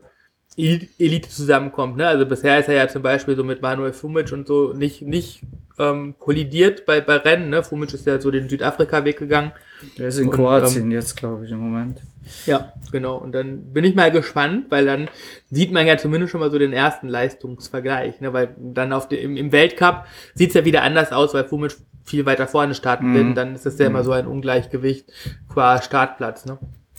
[0.56, 1.96] Elite zusammenkommt.
[1.96, 2.06] Ne?
[2.06, 5.42] Also bisher ist er ja zum Beispiel so mit Manuel Fumic und so nicht, nicht
[5.78, 7.48] ähm, kollidiert bei, bei Rennen.
[7.50, 7.62] Ne?
[7.62, 9.52] Fumic ist ja so den Südafrika-Weg gegangen.
[9.98, 12.00] Der ist in Und, Kroatien jetzt, glaube ich, im Moment.
[12.46, 13.16] Ja, genau.
[13.16, 15.08] Und dann bin ich mal gespannt, weil dann
[15.50, 18.20] sieht man ja zumindest schon mal so den ersten Leistungsvergleich.
[18.20, 18.32] Ne?
[18.32, 22.46] Weil dann auf dem, im, Weltcup sieht's ja wieder anders aus, weil Fumic viel weiter
[22.46, 23.14] vorne starten Mhm.
[23.14, 23.34] will.
[23.34, 25.06] Dann ist das ja immer so ein Ungleichgewicht
[25.48, 26.44] qua Startplatz.
[26.46, 26.58] Ne?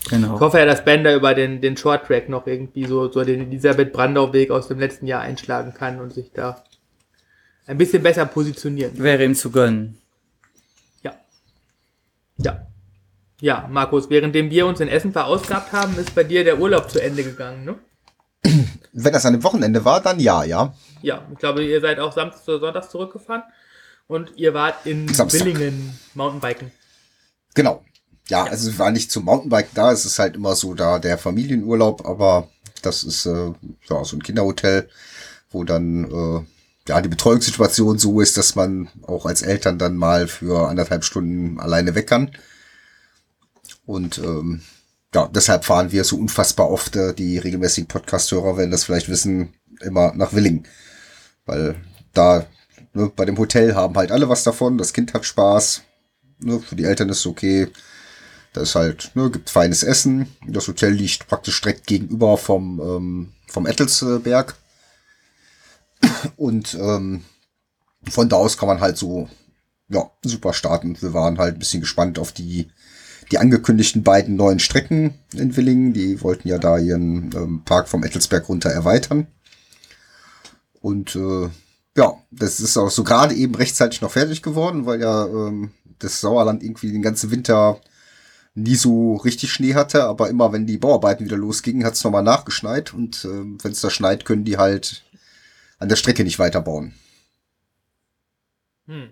[0.10, 0.36] Genau.
[0.36, 3.42] Ich hoffe ja, dass Bender über den, den Short Track noch irgendwie so, so den
[3.42, 6.64] Elisabeth Brandau Weg aus dem letzten Jahr einschlagen kann und sich da
[7.66, 8.98] ein bisschen besser positionieren.
[8.98, 9.98] Wäre ihm zu gönnen.
[11.04, 11.14] Ja.
[12.38, 12.68] Ja.
[13.40, 17.02] Ja, Markus, währenddem wir uns in Essen verausgabt haben, ist bei dir der Urlaub zu
[17.02, 17.76] Ende gegangen, ne?
[18.94, 20.74] Wenn das an dem Wochenende war, dann ja, ja.
[21.02, 23.44] Ja, ich glaube, ihr seid auch Samstag oder Sonntag zurückgefahren
[24.08, 25.46] und ihr wart in Samstag.
[25.46, 26.72] Willingen Mountainbiken.
[27.56, 27.84] Genau.
[28.30, 31.18] Ja, also wir waren nicht zum Mountainbike da, es ist halt immer so da der
[31.18, 32.50] Familienurlaub, aber
[32.82, 33.52] das ist äh,
[33.90, 34.90] ja so ein Kinderhotel,
[35.52, 36.46] wo dann äh,
[36.88, 41.60] ja die Betreuungssituation so ist, dass man auch als Eltern dann mal für anderthalb Stunden
[41.60, 42.32] alleine weg kann.
[43.86, 44.62] Und ähm,
[45.14, 49.54] ja, deshalb fahren wir so unfassbar oft, äh, die regelmäßigen Podcast-Hörer werden das vielleicht wissen,
[49.82, 50.66] immer nach Willingen.
[51.46, 51.76] Weil
[52.14, 52.46] da
[52.94, 55.84] ne, bei dem Hotel haben halt alle was davon, das Kind hat Spaß,
[56.40, 57.68] ne, für die Eltern ist es okay.
[58.54, 60.28] Da ist halt, ne, gibt feines Essen.
[60.48, 64.56] Das Hotel liegt praktisch direkt gegenüber vom, ähm, vom Ettelsberg.
[66.36, 67.24] Und ähm,
[68.10, 69.28] von da aus kann man halt so,
[69.90, 71.02] ja, super starten.
[71.02, 72.70] Wir waren halt ein bisschen gespannt auf die,
[73.32, 75.94] die angekündigten beiden neuen Strecken in Willingen.
[75.94, 79.28] Die wollten ja da ihren ähm, Park vom Ettelsberg runter erweitern.
[80.80, 81.50] Und äh,
[81.96, 86.22] ja, das ist auch so gerade eben rechtzeitig noch fertig geworden, weil ja ähm, das
[86.22, 87.80] Sauerland irgendwie den ganzen Winter
[88.56, 92.24] nie so richtig Schnee hatte, aber immer wenn die Bauarbeiten wieder losgingen, hat es nochmal
[92.24, 95.04] nachgeschneit und ähm, wenn es da schneit, können die halt
[95.80, 96.94] an der Strecke nicht weiterbauen.
[98.88, 99.10] Hm.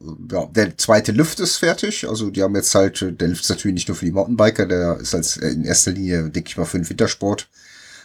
[0.00, 2.08] Äh, Ja, der zweite Lift ist fertig.
[2.08, 4.66] Also die haben jetzt halt, äh, der Lift ist natürlich nicht nur für die Mountainbiker,
[4.66, 7.48] der ist als äh, in erster Linie, denke ich mal, für den Wintersport.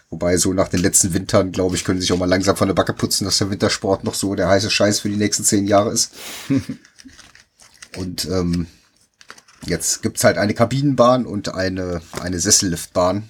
[0.09, 2.67] Wobei so nach den letzten Wintern, glaube ich, können sie sich auch mal langsam von
[2.67, 5.65] der Backe putzen, dass der Wintersport noch so der heiße Scheiß für die nächsten zehn
[5.67, 6.13] Jahre ist.
[7.97, 8.67] Und ähm,
[9.65, 13.29] jetzt gibt's halt eine Kabinenbahn und eine, eine Sesselliftbahn.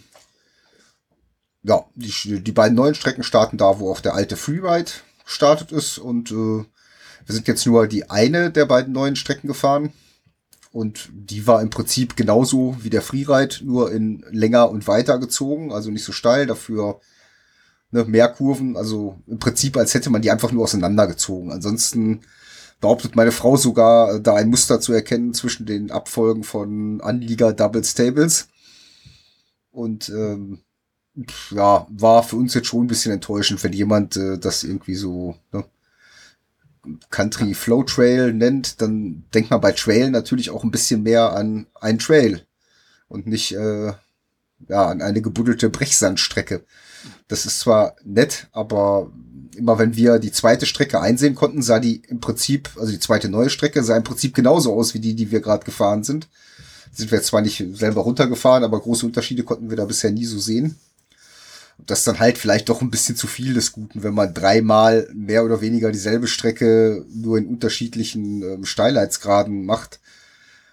[1.63, 4.91] Ja, die, die beiden neuen Strecken starten da, wo auch der alte Freeride
[5.23, 5.97] gestartet ist.
[5.97, 6.33] Und äh,
[7.25, 9.93] wir sind jetzt nur die eine der beiden neuen Strecken gefahren.
[10.71, 15.71] Und die war im Prinzip genauso wie der Freeride, nur in länger und weiter gezogen.
[15.71, 16.99] Also nicht so steil, dafür
[17.91, 18.75] ne, mehr Kurven.
[18.75, 21.51] Also im Prinzip, als hätte man die einfach nur auseinandergezogen.
[21.51, 22.21] Ansonsten
[22.83, 27.81] behauptet meine Frau sogar, da ein Muster zu erkennen zwischen den Abfolgen von Anlieger Double
[27.81, 28.49] Stables.
[29.71, 30.59] Und ähm,
[31.51, 35.37] ja, war für uns jetzt schon ein bisschen enttäuschend, wenn jemand äh, das irgendwie so
[35.53, 35.63] ne,
[37.09, 41.67] Country Flow Trail nennt, dann denkt man bei Trail natürlich auch ein bisschen mehr an
[41.79, 42.45] einen Trail
[43.07, 43.93] und nicht äh,
[44.67, 46.65] ja, an eine gebuddelte Brechsandstrecke.
[47.29, 49.09] Das ist zwar nett, aber
[49.55, 53.29] immer wenn wir die zweite Strecke einsehen konnten, sah die im Prinzip, also die zweite
[53.29, 56.27] neue Strecke, sah im Prinzip genauso aus wie die, die wir gerade gefahren sind.
[56.91, 60.37] Sind wir zwar nicht selber runtergefahren, aber große Unterschiede konnten wir da bisher nie so
[60.37, 60.75] sehen.
[61.85, 65.09] Das ist dann halt vielleicht doch ein bisschen zu viel des Guten, wenn man dreimal
[65.13, 69.99] mehr oder weniger dieselbe Strecke nur in unterschiedlichen ähm, Steilheitsgraden macht.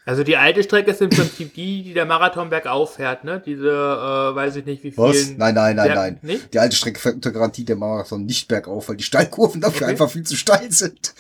[0.07, 3.43] Also die alte Strecke ist im Prinzip die, die der Marathon bergauf fährt, ne?
[3.45, 5.05] Diese, äh, weiß ich nicht wie viel.
[5.05, 5.31] Was?
[5.37, 6.19] Nein, nein, nein, nein.
[6.23, 6.55] Nicht?
[6.55, 9.93] Die alte Strecke fährt unter Garantie der Marathon nicht bergauf, weil die Steilkurven dafür okay.
[9.93, 11.13] einfach viel zu steil sind.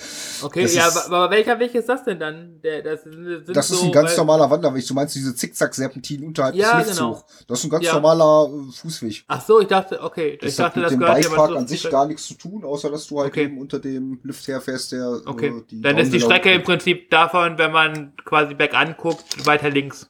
[0.42, 2.58] Okay, das ja, ist, aber welcher Weg ist das denn dann?
[2.64, 4.86] Der, das sind das so, ist ein ganz normaler Wanderweg.
[4.86, 7.10] Du meinst diese Zickzack-Serpentinen unterhalb ja, des Lifts genau.
[7.16, 7.24] hoch.
[7.48, 7.92] Das ist ein ganz ja.
[7.92, 9.24] normaler äh, Fußweg.
[9.28, 10.38] Ach so, ich dachte, okay.
[10.40, 12.90] Das ich dachte, hat mit das dem Bikepark an sich gar nichts zu tun, außer
[12.90, 13.44] dass du halt okay.
[13.44, 15.48] eben unter dem Lift herfährst, der okay.
[15.48, 19.64] Äh, die Dann ist die Strecke im Prinzip davon, wenn man quasi bergan guckt, weiter
[19.64, 20.06] weiter links.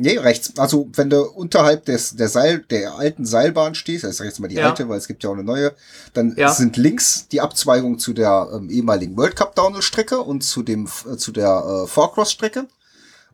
[0.00, 0.56] Nee, rechts.
[0.58, 4.54] Also, wenn du unterhalb des, der Seil, der alten Seilbahn stehst, also jetzt mal die
[4.54, 4.68] ja.
[4.68, 5.74] alte, weil es gibt ja auch eine neue,
[6.14, 6.52] dann ja.
[6.52, 10.88] sind links die Abzweigung zu der ähm, ehemaligen World Cup Downhill Strecke und zu dem,
[11.10, 12.68] äh, zu der äh, Four-Cross Strecke.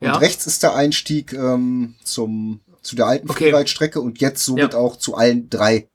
[0.01, 0.17] Und ja.
[0.17, 3.51] rechts ist der Einstieg ähm, zum, zu der alten okay.
[3.51, 5.89] Freeride Strecke und jetzt somit auch zu allen drei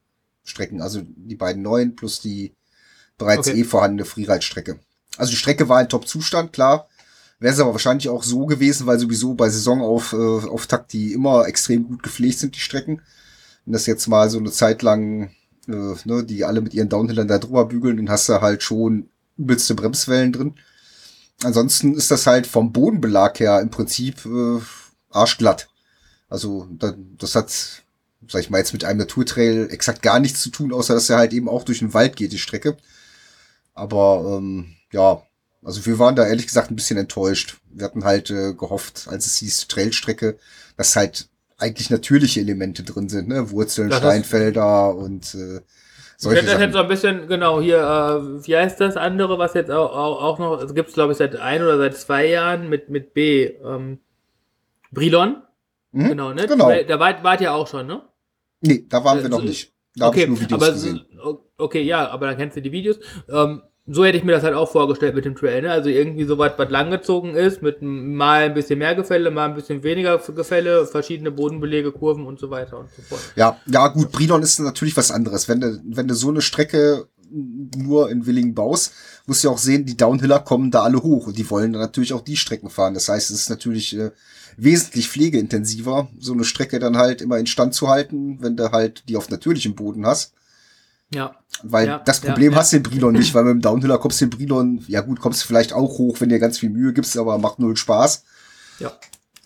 [0.44, 0.82] Strecken.
[0.82, 2.54] Also die beiden neuen plus die
[3.18, 3.62] bereits okay.
[3.62, 4.80] eh vorhandene Freeride Strecke.
[5.18, 6.89] Also die Strecke war in Top-Zustand, klar
[7.40, 11.88] wäre es aber wahrscheinlich auch so gewesen, weil sowieso bei Saisonauftakt äh, die immer extrem
[11.88, 13.02] gut gepflegt sind, die Strecken.
[13.66, 15.32] Wenn das jetzt mal so eine Zeit lang,
[15.68, 19.10] äh, ne, die alle mit ihren Downhillern da drüber bügeln, dann hast du halt schon
[19.38, 20.56] übelste Bremswellen drin.
[21.44, 24.60] Ansonsten ist das halt vom Bodenbelag her im Prinzip äh,
[25.10, 25.70] arschglatt.
[26.28, 27.50] Also da, das hat,
[28.28, 31.18] sag ich mal, jetzt mit einem Naturtrail exakt gar nichts zu tun, außer dass er
[31.18, 32.76] halt eben auch durch den Wald geht, die Strecke.
[33.74, 35.24] Aber ähm, ja,
[35.64, 37.58] also wir waren da ehrlich gesagt ein bisschen enttäuscht.
[37.70, 40.38] Wir hatten halt äh, gehofft, als es hieß Trailstrecke,
[40.78, 43.52] dass halt eigentlich natürliche Elemente drin sind, ne?
[43.52, 45.60] Wurzeln, das Steinfelder und äh,
[46.18, 49.72] solche Das hätte so ein bisschen, genau, hier, äh, wie heißt das andere, was jetzt
[49.72, 52.70] auch, auch, auch noch, also gibt es glaube ich seit ein oder seit zwei Jahren
[52.70, 54.00] mit, mit B, ähm,
[54.92, 55.44] Brilon?
[55.92, 56.48] Mhm, genau, ne?
[56.48, 56.72] Genau.
[56.88, 58.02] Da wart, wart ihr auch schon, ne?
[58.62, 59.74] Nee, da waren wir äh, noch nicht.
[59.96, 61.06] Da okay, ich nur Videos aber, gesehen.
[61.58, 63.00] Okay, ja, aber dann kennst du die Videos.
[63.30, 65.72] Ähm, so hätte ich mir das halt auch vorgestellt mit dem Trail, ne?
[65.72, 69.56] Also irgendwie so was, was langgezogen ist, mit mal ein bisschen mehr Gefälle, mal ein
[69.56, 73.22] bisschen weniger Gefälle, verschiedene Bodenbelege, Kurven und so weiter und so fort.
[73.36, 75.50] Ja, ja, gut, Bridon ist natürlich was anderes.
[75.50, 78.94] Wenn du, wenn du so eine Strecke nur in Willingen baust,
[79.26, 81.82] musst du ja auch sehen, die Downhiller kommen da alle hoch und die wollen dann
[81.82, 82.94] natürlich auch die Strecken fahren.
[82.94, 84.12] Das heißt, es ist natürlich äh,
[84.56, 89.04] wesentlich pflegeintensiver, so eine Strecke dann halt immer in Stand zu halten, wenn du halt
[89.10, 90.34] die auf natürlichem Boden hast
[91.14, 91.36] ja.
[91.64, 94.22] Weil ja, das Problem ja, hast du in Brilon nicht, weil mit dem Downhiller kommst
[94.22, 96.94] du in Brilon, ja gut, kommst du vielleicht auch hoch, wenn dir ganz viel Mühe
[96.94, 98.24] gibst, aber macht null Spaß.
[98.80, 98.92] Ja.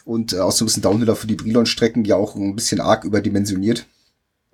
[0.06, 3.86] Und äh, außerdem ist ein Downhiller für die Brilon-Strecken ja auch ein bisschen arg überdimensioniert.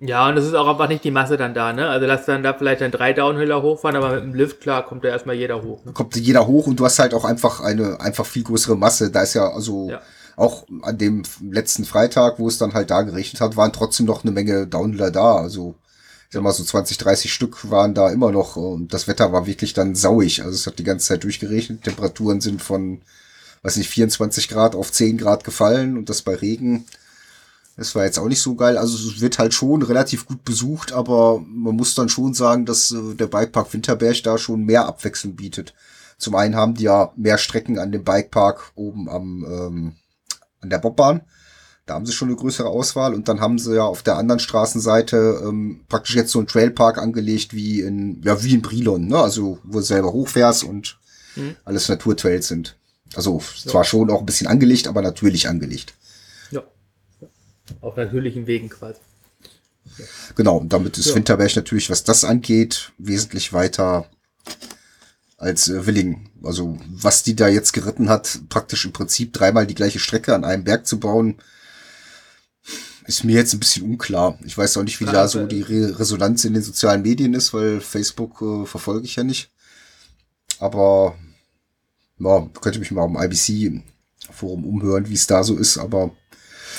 [0.02, 1.88] Ja, und es ist auch einfach nicht die Masse dann da, ne?
[1.88, 5.04] Also lass dann da vielleicht dann drei Downhiller hochfahren, aber mit dem Lift, klar, kommt
[5.04, 5.84] da erstmal jeder hoch.
[5.84, 5.92] Ne?
[5.92, 9.10] Kommt jeder hoch und du hast halt auch einfach eine einfach viel größere Masse.
[9.10, 10.00] Da ist ja also ja.
[10.36, 14.24] auch an dem letzten Freitag, wo es dann halt da geregnet hat, waren trotzdem noch
[14.24, 15.36] eine Menge Downhiller da.
[15.36, 15.74] Also
[16.30, 19.48] ich sag mal so 20, 30 Stück waren da immer noch und das Wetter war
[19.48, 20.44] wirklich dann sauig.
[20.44, 21.82] Also es hat die ganze Zeit durchgerechnet.
[21.82, 23.02] Temperaturen sind von,
[23.62, 26.86] weiß nicht, 24 Grad auf 10 Grad gefallen und das bei Regen.
[27.76, 28.78] Das war jetzt auch nicht so geil.
[28.78, 32.92] Also es wird halt schon relativ gut besucht, aber man muss dann schon sagen, dass
[32.92, 35.74] äh, der Bikepark Winterberg da schon mehr Abwechslung bietet.
[36.16, 39.92] Zum einen haben die ja mehr Strecken an dem Bikepark oben am ähm,
[40.60, 41.22] an der Bobbahn.
[41.90, 44.38] Da haben sie schon eine größere Auswahl und dann haben sie ja auf der anderen
[44.38, 49.18] Straßenseite ähm, praktisch jetzt so einen Trailpark angelegt wie in, ja, wie in Brilon, ne?
[49.18, 51.00] Also, wo du selber hochfährst und
[51.34, 51.56] mhm.
[51.64, 52.76] alles Naturtrails sind.
[53.16, 53.72] Also, ja.
[53.72, 55.94] zwar schon auch ein bisschen angelegt, aber natürlich angelegt.
[56.52, 56.62] Ja.
[57.80, 59.00] Auf natürlichen Wegen quasi.
[59.98, 60.04] Ja.
[60.36, 61.16] Genau, und damit ist ja.
[61.16, 64.06] Winterberg natürlich, was das angeht, wesentlich weiter
[65.38, 66.30] als äh, Willing.
[66.44, 70.44] Also was die da jetzt geritten hat, praktisch im Prinzip dreimal die gleiche Strecke an
[70.44, 71.38] einem Berg zu bauen,
[73.10, 74.38] ist mir jetzt ein bisschen unklar.
[74.44, 77.52] Ich weiß auch nicht, wie da so die Re Resonanz in den sozialen Medien ist,
[77.52, 79.50] weil Facebook äh, verfolge ich ja nicht.
[80.60, 81.16] Aber
[82.20, 86.12] ja, könnte mich mal am IBC-Forum umhören, wie es da so ist, aber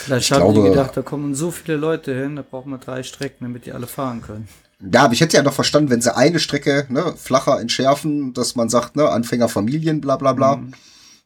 [0.05, 2.77] Vielleicht ich haben glaube, die gedacht, da kommen so viele Leute hin, da brauchen wir
[2.77, 4.47] drei Strecken, damit die alle fahren können.
[4.79, 8.55] Ja, aber ich hätte ja noch verstanden, wenn sie eine Strecke ne, flacher entschärfen, dass
[8.55, 10.55] man sagt, ne, Anfängerfamilien, bla bla bla.
[10.55, 10.71] Mhm.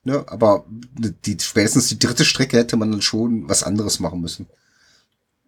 [0.03, 4.47] Ne, aber die, spätestens die dritte Strecke hätte man dann schon was anderes machen müssen.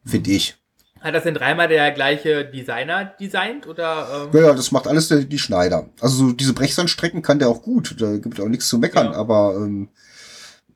[0.08, 0.58] Finde ich.
[1.02, 4.30] Hat das denn dreimal der gleiche Designer designt oder?
[4.34, 4.42] Ähm?
[4.42, 5.90] Ja, das macht alles der, die Schneider.
[6.02, 7.96] Also so diese Brechsandstrecken kann der auch gut.
[8.00, 9.12] Da gibt auch nichts zu meckern.
[9.12, 9.14] Ja.
[9.14, 9.90] Aber ähm,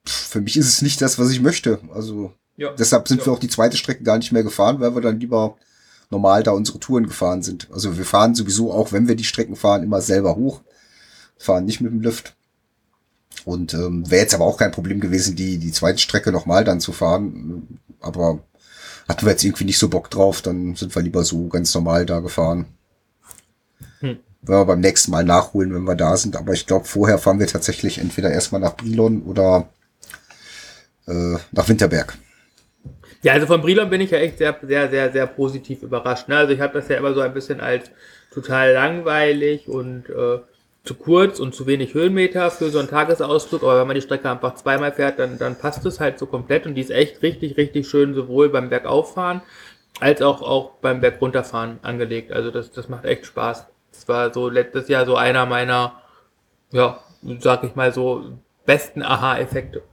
[0.05, 1.79] für mich ist es nicht das, was ich möchte.
[1.93, 2.71] Also ja.
[2.73, 3.25] deshalb sind ja.
[3.25, 5.57] wir auch die zweite Strecke gar nicht mehr gefahren, weil wir dann lieber
[6.09, 7.69] normal da unsere Touren gefahren sind.
[7.71, 10.61] Also wir fahren sowieso auch, wenn wir die Strecken fahren, immer selber hoch.
[11.37, 12.35] Fahren nicht mit dem Lift.
[13.45, 16.79] Und ähm, wäre jetzt aber auch kein Problem gewesen, die, die zweite Strecke nochmal dann
[16.79, 17.79] zu fahren.
[17.99, 18.43] Aber
[19.07, 22.05] hatten wir jetzt irgendwie nicht so Bock drauf, dann sind wir lieber so ganz normal
[22.05, 22.65] da gefahren.
[23.99, 24.19] Hm.
[24.41, 26.35] Werden wir beim nächsten Mal nachholen, wenn wir da sind.
[26.35, 29.69] Aber ich glaube, vorher fahren wir tatsächlich entweder erstmal nach Brilon oder
[31.07, 32.17] äh, nach Winterberg.
[33.23, 36.27] Ja, also von Brilon bin ich ja echt sehr, sehr, sehr, sehr positiv überrascht.
[36.27, 36.37] Ne?
[36.37, 37.91] Also ich habe das ja immer so ein bisschen als
[38.33, 40.39] total langweilig und äh,
[40.83, 44.29] zu kurz und zu wenig Höhenmeter für so einen Tagesausflug, aber wenn man die Strecke
[44.29, 47.57] einfach zweimal fährt, dann, dann passt es halt so komplett und die ist echt richtig,
[47.57, 49.41] richtig schön, sowohl beim Bergauffahren
[49.99, 52.31] als auch, auch beim Bergunterfahren angelegt.
[52.31, 53.67] Also das, das macht echt Spaß.
[53.91, 56.01] Das war so letztes Jahr so einer meiner,
[56.71, 56.99] ja,
[57.39, 59.83] sag ich mal so, besten Aha-Effekte.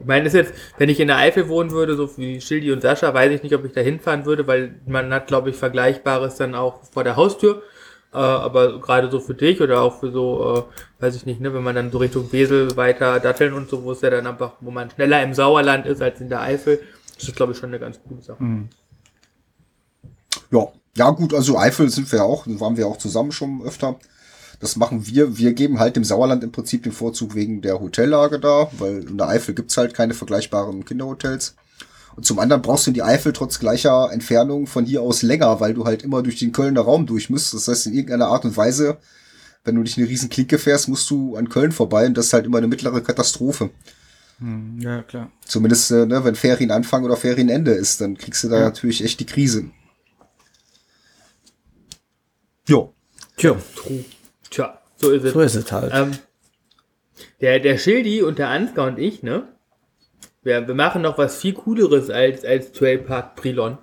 [0.00, 2.80] Ich meine, ist jetzt, wenn ich in der Eifel wohnen würde, so wie Schildi und
[2.80, 6.34] Sascha, weiß ich nicht, ob ich da hinfahren würde, weil man hat, glaube ich, Vergleichbares
[6.34, 7.62] dann auch vor der Haustür.
[8.12, 10.66] Äh, aber gerade so für dich oder auch für so,
[11.00, 13.82] äh, weiß ich nicht, ne, wenn man dann so Richtung Wesel weiter datteln und so,
[13.84, 16.80] wo es ja dann einfach, wo man schneller im Sauerland ist als in der Eifel,
[17.14, 18.42] das ist, glaube ich, schon eine ganz coole Sache.
[18.42, 18.68] Mhm.
[20.50, 23.96] Ja, ja gut, also Eifel sind wir auch, waren wir auch zusammen schon öfter.
[24.60, 25.38] Das machen wir.
[25.38, 29.18] Wir geben halt dem Sauerland im Prinzip den Vorzug wegen der Hotellage da, weil in
[29.18, 31.56] der Eifel gibt's halt keine vergleichbaren Kinderhotels.
[32.16, 35.60] Und zum anderen brauchst du in die Eifel trotz gleicher Entfernung von hier aus länger,
[35.60, 37.54] weil du halt immer durch den Kölner Raum durch musst.
[37.54, 38.98] Das heißt, in irgendeiner Art und Weise,
[39.64, 42.32] wenn du dich eine riesen Klinke fährst, musst du an Köln vorbei und das ist
[42.32, 43.70] halt immer eine mittlere Katastrophe.
[44.38, 45.30] Hm, ja, klar.
[45.46, 48.64] Zumindest, äh, ne, wenn Ferienanfang oder Ferienende ist, dann kriegst du da ja.
[48.64, 49.70] natürlich echt die Krise.
[52.66, 52.92] Jo.
[53.36, 53.56] Tja.
[54.50, 55.32] Tja, so ist es.
[55.32, 55.92] So ist es halt.
[55.94, 56.12] Ähm,
[57.40, 59.48] der, der Schildi und der Ansgar und ich, ne?
[60.42, 63.78] Wir, wir machen noch was viel cooleres als, als Trailpark Brilon.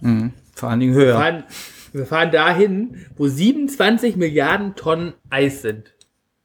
[0.00, 0.32] Mhm.
[0.54, 1.14] Vor allen Dingen höher.
[1.14, 1.44] Wir fahren,
[1.92, 5.94] wir fahren dahin, wo 27 Milliarden Tonnen Eis sind.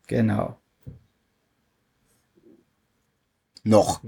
[0.08, 0.58] Genau.
[3.64, 4.02] Noch.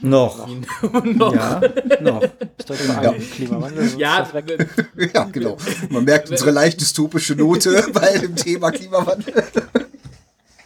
[0.00, 0.48] Noch.
[1.04, 1.34] noch.
[1.34, 1.60] Ja,
[2.00, 2.22] noch.
[2.22, 3.12] Ist doch immer ja.
[3.12, 3.90] Klimawandel.
[3.98, 4.28] Ja,
[5.14, 5.56] ja, genau.
[5.88, 9.44] Man merkt unsere leicht dystopische Note bei dem Thema Klimawandel.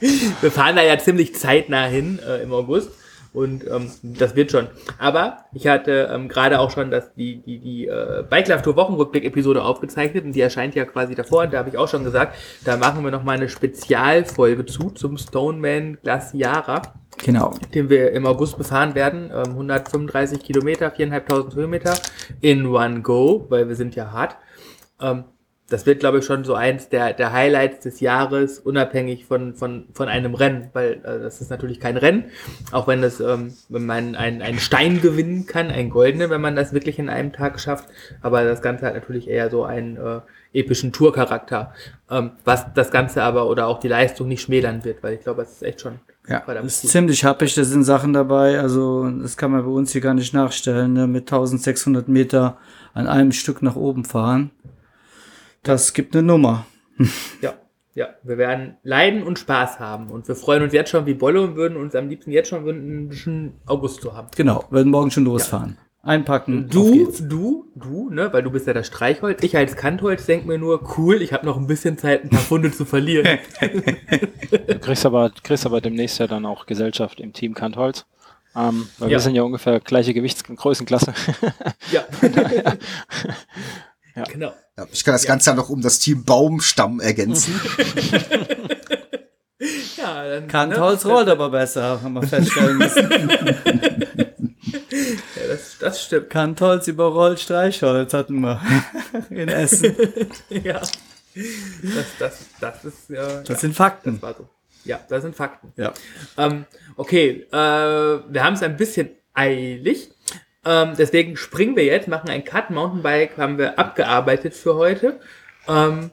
[0.00, 2.90] Wir fahren da ja ziemlich zeitnah hin äh, im August.
[3.36, 4.68] Und ähm, das wird schon.
[4.96, 8.76] Aber ich hatte ähm, gerade auch schon das, die, die, die äh, Bike Life Tour
[8.76, 11.42] Wochenrückblick-Episode aufgezeichnet und die erscheint ja quasi davor.
[11.42, 15.18] Und da habe ich auch schon gesagt, da machen wir nochmal eine Spezialfolge zu zum
[15.18, 16.80] Stoneman Glaciara.
[17.18, 17.52] Genau.
[17.74, 19.30] Den wir im August befahren werden.
[19.30, 21.94] Ähm, 135 Kilometer, 4.500 Höhenmeter
[22.40, 24.38] in One Go, weil wir sind ja hart.
[24.98, 25.24] Ähm,
[25.68, 29.86] das wird, glaube ich, schon so eins der, der Highlights des Jahres, unabhängig von, von,
[29.92, 32.26] von einem Rennen, weil äh, das ist natürlich kein Rennen,
[32.70, 36.54] auch wenn das, ähm, wenn man einen, einen Stein gewinnen kann, einen goldenen, wenn man
[36.54, 37.88] das wirklich in einem Tag schafft,
[38.22, 40.20] aber das Ganze hat natürlich eher so einen äh,
[40.52, 41.74] epischen Tourcharakter,
[42.10, 45.42] ähm, was das Ganze aber oder auch die Leistung nicht schmälern wird, weil ich glaube,
[45.42, 45.98] das ist echt schon
[46.28, 49.92] ja, das ist ziemlich happig, da sind Sachen dabei, also das kann man bei uns
[49.92, 51.06] hier gar nicht nachstellen, ne?
[51.06, 52.56] mit 1600 Meter
[52.94, 54.50] an einem Stück nach oben fahren.
[55.66, 56.64] Das gibt eine Nummer.
[57.42, 57.54] ja,
[57.94, 58.06] ja.
[58.22, 60.10] Wir werden leiden und Spaß haben.
[60.10, 62.64] Und wir freuen uns jetzt schon wie Bolle und würden uns am liebsten jetzt schon
[62.64, 64.28] wünschen, August zu haben.
[64.36, 65.76] Genau, werden morgen schon losfahren.
[65.76, 66.10] Ja.
[66.10, 66.68] Einpacken.
[66.68, 69.42] Du, du, du, ne, weil du bist ja das Streichholz.
[69.42, 72.38] Ich als Kantholz denk mir nur, cool, ich habe noch ein bisschen Zeit, ein paar
[72.38, 73.40] Funde zu verlieren.
[73.60, 78.06] du kriegst aber, kriegst aber demnächst ja dann auch Gesellschaft im Team Kantholz.
[78.54, 79.16] Ähm, weil ja.
[79.16, 81.12] wir sind ja ungefähr gleiche Gewichtsgrößenklasse.
[81.90, 82.04] ja.
[84.16, 84.24] ja.
[84.24, 84.52] Genau.
[84.76, 87.60] Ja, ich kann das Ganze ja noch um das Team Baumstamm ergänzen.
[89.96, 91.12] ja, dann, Kantholz ne?
[91.12, 93.08] rollt aber besser, haben wir feststellen müssen.
[94.20, 96.30] ja, das, das stimmt.
[96.30, 98.60] Kantholz überrollt Streichholz hatten wir
[99.30, 99.94] in Essen.
[100.48, 100.80] ja.
[101.34, 103.40] Das, das, das ist ja.
[103.40, 104.18] Das ja, sind Fakten.
[104.20, 104.48] Das so.
[104.84, 105.72] Ja, das sind Fakten.
[105.76, 105.92] Ja.
[106.38, 106.64] Ähm,
[106.96, 110.10] okay, äh, wir haben es ein bisschen eilig.
[110.66, 112.70] Ähm, deswegen springen wir jetzt, machen einen Cut.
[112.70, 115.20] Mountainbike haben wir abgearbeitet für heute.
[115.68, 116.10] Ähm,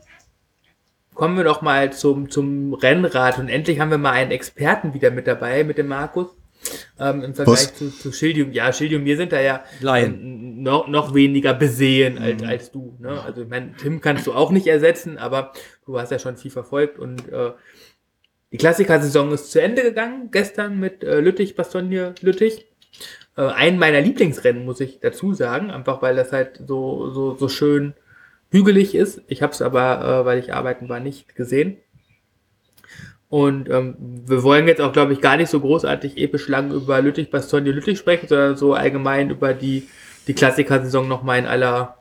[1.15, 5.09] kommen wir doch mal zum, zum Rennrad und endlich haben wir mal einen Experten wieder
[5.11, 6.27] mit dabei, mit dem Markus.
[6.99, 8.51] Ähm, Im Vergleich zu, zu Schildium.
[8.51, 12.47] Ja, Schildium, wir sind da ja ähm, noch, noch weniger besehen als, mhm.
[12.47, 12.95] als du.
[12.99, 13.21] Ne?
[13.21, 15.51] Also ich meine, Tim kannst du auch nicht ersetzen, aber
[15.85, 17.51] du hast ja schon viel verfolgt und äh,
[18.51, 22.67] die Klassiker-Saison ist zu Ende gegangen, gestern mit äh, Lüttich, Bastogne, Lüttich
[23.35, 27.49] äh, ein meiner Lieblingsrennen, muss ich dazu sagen, einfach weil das halt so, so, so
[27.49, 27.93] schön
[28.49, 29.21] hügelig ist.
[29.27, 31.77] Ich habe es aber, äh, weil ich arbeiten war, nicht gesehen.
[33.33, 33.95] Und ähm,
[34.27, 37.71] wir wollen jetzt auch, glaube ich, gar nicht so großartig episch lang über Lüttich, Bastogne,
[37.71, 39.89] Lüttich sprechen, sondern so allgemein über die,
[40.27, 41.97] die Klassiker-Saison nochmal in aller,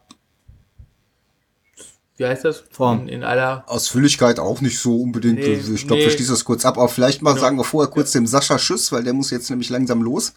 [2.18, 2.64] wie heißt das?
[2.70, 3.04] Form.
[3.04, 5.38] In, in, aller Ausführlichkeit auch nicht so unbedingt.
[5.38, 6.04] Nee, also ich glaube, nee.
[6.04, 6.76] wir schließen das kurz ab.
[6.76, 7.40] Aber vielleicht mal ja.
[7.40, 8.20] sagen wir vorher kurz ja.
[8.20, 10.34] dem Sascha Schuss, weil der muss jetzt nämlich langsam los.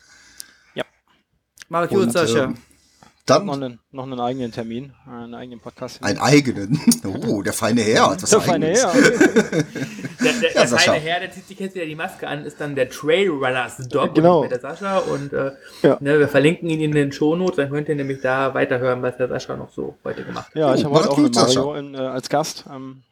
[1.70, 2.44] Mach gut, Sascha.
[2.46, 2.58] Ähm,
[3.26, 6.04] Dann noch einen, noch einen eigenen Termin, einen eigenen Podcast.
[6.04, 6.80] einen eigenen.
[7.28, 8.84] Oh, der feine Herr hat was Der feine Eigenes.
[8.84, 8.94] Herr.
[10.26, 10.92] Der, der, der Sascha.
[10.94, 14.16] feine Herr, der zieht sich jetzt wieder die Maske an, ist dann der Trailrunners Dog
[14.16, 14.42] Genau.
[14.44, 15.52] mit der Sascha und äh,
[15.84, 15.98] Ja.
[16.00, 19.28] ne, wir verlinken ihn in den Shownotes, dann könnt ihr nämlich da weiterhören, was der
[19.28, 20.56] Sascha noch so heute gemacht hat.
[20.56, 21.62] Ja, ich Oh, habe heute auch Sascha.
[21.64, 22.66] Mario in, äh, als Gast.
[22.74, 23.04] Ähm,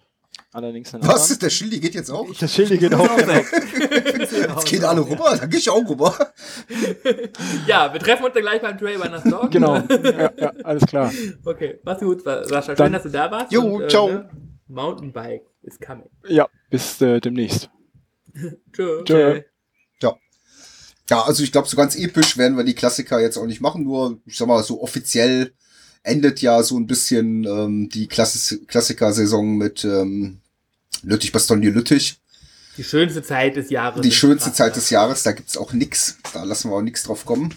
[0.53, 1.01] allerdings Was?
[1.03, 1.39] anderen.
[1.39, 2.27] Der Schildi geht jetzt auch?
[2.39, 3.09] Das Schildi geht auch.
[3.17, 6.15] Jetzt gehen alle rüber, dann gehe ich auch rüber.
[7.67, 9.51] Ja, wir treffen uns dann gleich beim Trailrunners Dog.
[9.51, 9.77] genau.
[9.77, 11.11] Ja, ja, alles klar.
[11.45, 12.61] Okay, mach's gut, Sascha.
[12.63, 13.51] Schön, Dann- dass du da warst.
[13.51, 14.09] Jo, und, ciao.
[14.09, 14.29] ne,
[14.67, 16.09] Mountainbike is coming.
[16.27, 17.69] Ja, bis äh, demnächst.
[18.71, 19.03] Tschö.
[19.03, 19.41] Tschö.
[20.01, 20.15] Ja.
[21.09, 23.83] Ja, also ich glaube, so ganz episch werden wir die Klassiker jetzt auch nicht machen,
[23.83, 25.53] nur, ich sag mal, so offiziell
[26.01, 30.39] endet ja so ein bisschen ähm, die Klassiker-Saison mit ähm,
[31.03, 32.19] Lüttich-Bastogne-Lüttich.
[32.77, 34.01] Die schönste Zeit des Jahres.
[34.01, 34.75] Die schönste Zeit ja.
[34.75, 36.17] des Jahres, da gibt's auch nix.
[36.33, 37.53] Da lassen wir auch nix drauf kommen.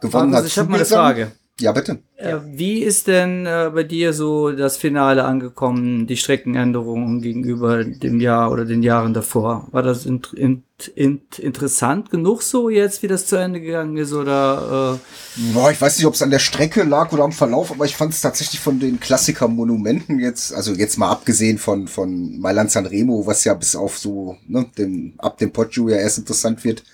[0.00, 0.86] Gewonnen Markus, hat ich habe mal eine.
[0.86, 1.32] Frage.
[1.60, 1.98] Ja, bitte.
[2.16, 8.20] Äh, wie ist denn äh, bei dir so das Finale angekommen, die Streckenänderungen gegenüber dem
[8.20, 9.68] Jahr oder den Jahren davor?
[9.70, 14.14] War das int int int interessant genug so jetzt, wie das zu Ende gegangen ist?
[14.14, 14.98] Oder
[15.36, 17.84] äh, Boah, ich weiß nicht, ob es an der Strecke lag oder am Verlauf, aber
[17.84, 22.70] ich fand es tatsächlich von den Klassiker-Monumenten jetzt, also jetzt mal abgesehen von, von Mailand
[22.70, 26.64] San Remo, was ja bis auf so, ne, dem, ab dem Poggio ja erst interessant
[26.64, 26.84] wird,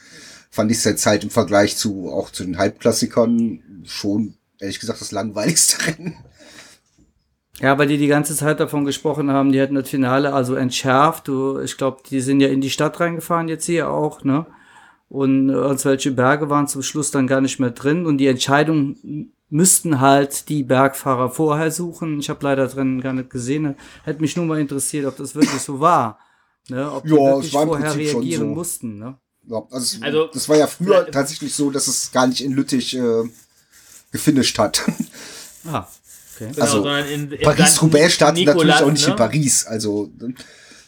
[0.50, 5.00] fand ich es jetzt halt im Vergleich zu, auch zu den Halbklassikern schon, ehrlich gesagt,
[5.00, 6.16] das langweiligste Rennen.
[7.60, 11.28] ja, weil die die ganze Zeit davon gesprochen haben, die hätten das Finale also entschärft.
[11.28, 14.46] Du, ich glaube, die sind ja in die Stadt reingefahren jetzt hier auch, ne?
[15.08, 20.00] Und irgendwelche Berge waren zum Schluss dann gar nicht mehr drin und die Entscheidung müssten
[20.00, 22.18] halt die Bergfahrer vorher suchen.
[22.18, 23.76] Ich habe leider drin gar nicht gesehen.
[24.02, 26.18] Hätte mich nur mal interessiert, ob das wirklich so war.
[26.68, 26.90] Ne?
[26.90, 28.54] Ob die Ja, es wirklich war vorher reagieren so.
[28.54, 28.98] mussten.
[28.98, 29.16] Ne?
[29.48, 31.04] Ja, also, Also- das war ja früher Ja.
[31.04, 33.22] tatsächlich so, dass es gar nicht in Lüttich äh,
[34.16, 34.82] gefinisht hat.
[35.68, 35.86] Ah,
[36.34, 36.50] okay.
[36.52, 39.12] Genau, Also, sondern in, in Paris-Roubaix startet natürlich auch nicht ne?
[39.12, 40.10] in Paris, also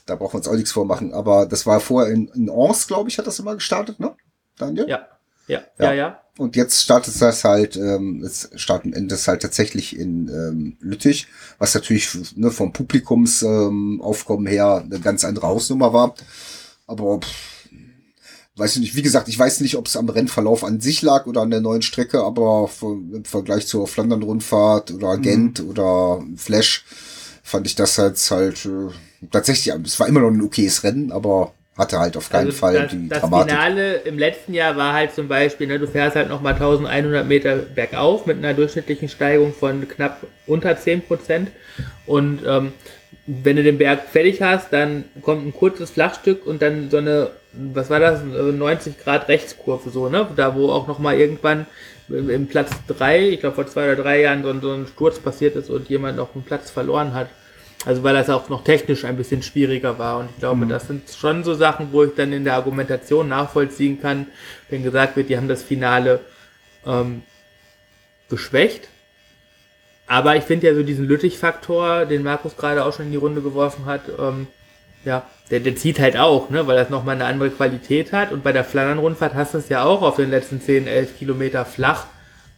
[0.07, 1.13] da brauchen wir uns auch nichts vormachen.
[1.13, 4.15] Aber das war vorher in, in Ans, glaube ich, hat das immer gestartet, ne?
[4.57, 4.89] Daniel?
[4.89, 5.09] Ja,
[5.47, 5.85] ja, Ja.
[5.87, 6.21] ja, ja.
[6.37, 11.27] Und jetzt startet das halt, ähm, es starten endet das halt tatsächlich in ähm, Lüttich,
[11.59, 16.15] was natürlich ne, vom Publikumsaufkommen ähm, Aufkommen her eine ganz andere Hausnummer war.
[16.87, 17.58] Aber pff,
[18.59, 21.27] weiß ich nicht, wie gesagt, ich weiß nicht, ob es am Rennverlauf an sich lag
[21.27, 26.85] oder an der neuen Strecke, aber im Vergleich zur Flandern-Rundfahrt oder Gent oder Flash
[27.43, 28.91] fand ich das jetzt halt äh,
[29.31, 32.75] tatsächlich, es war immer noch ein okayes Rennen, aber hatte halt auf keinen Also Fall
[32.75, 33.53] das, die das Dramatik.
[33.53, 37.57] Finale im letzten Jahr war halt zum Beispiel, ne, du fährst halt nochmal 1100 Meter
[37.57, 41.51] bergauf mit einer durchschnittlichen Steigung von knapp unter 10 Prozent.
[42.05, 42.73] Und ähm,
[43.27, 47.31] wenn du den Berg fertig hast, dann kommt ein kurzes Flachstück und dann so eine,
[47.75, 50.27] was war das, 90 Grad Rechtskurve so, ne?
[50.37, 51.67] Da wo auch nochmal irgendwann
[52.09, 55.19] im, Platz 3, ich glaube vor zwei oder drei Jahren so, ein- so ein Sturz
[55.19, 57.29] passiert ist und jemand noch einen Platz verloren hat.
[57.85, 60.19] Also weil das auch noch technisch ein bisschen schwieriger war.
[60.19, 64.01] Und ich glaube, das sind schon so Sachen, wo ich dann in der Argumentation nachvollziehen
[64.01, 64.27] kann,
[64.69, 66.21] wenn gesagt wird, die haben das Finale
[66.87, 67.23] ähm,
[68.29, 68.89] geschwächt.
[70.07, 73.43] Aber ich finde ja so diesen Lüttich-Faktor, den Markus gerade auch schon in die Runde
[73.43, 74.47] geworfen hat, ähm,
[75.05, 78.33] ja, der, der zieht halt auch, ne, weil das nochmal eine andere Qualität hat.
[78.33, 81.65] Und bei der Flandern-Rundfahrt hast du es ja auch auf den letzten 10, 11 Kilometer
[81.65, 82.07] flach,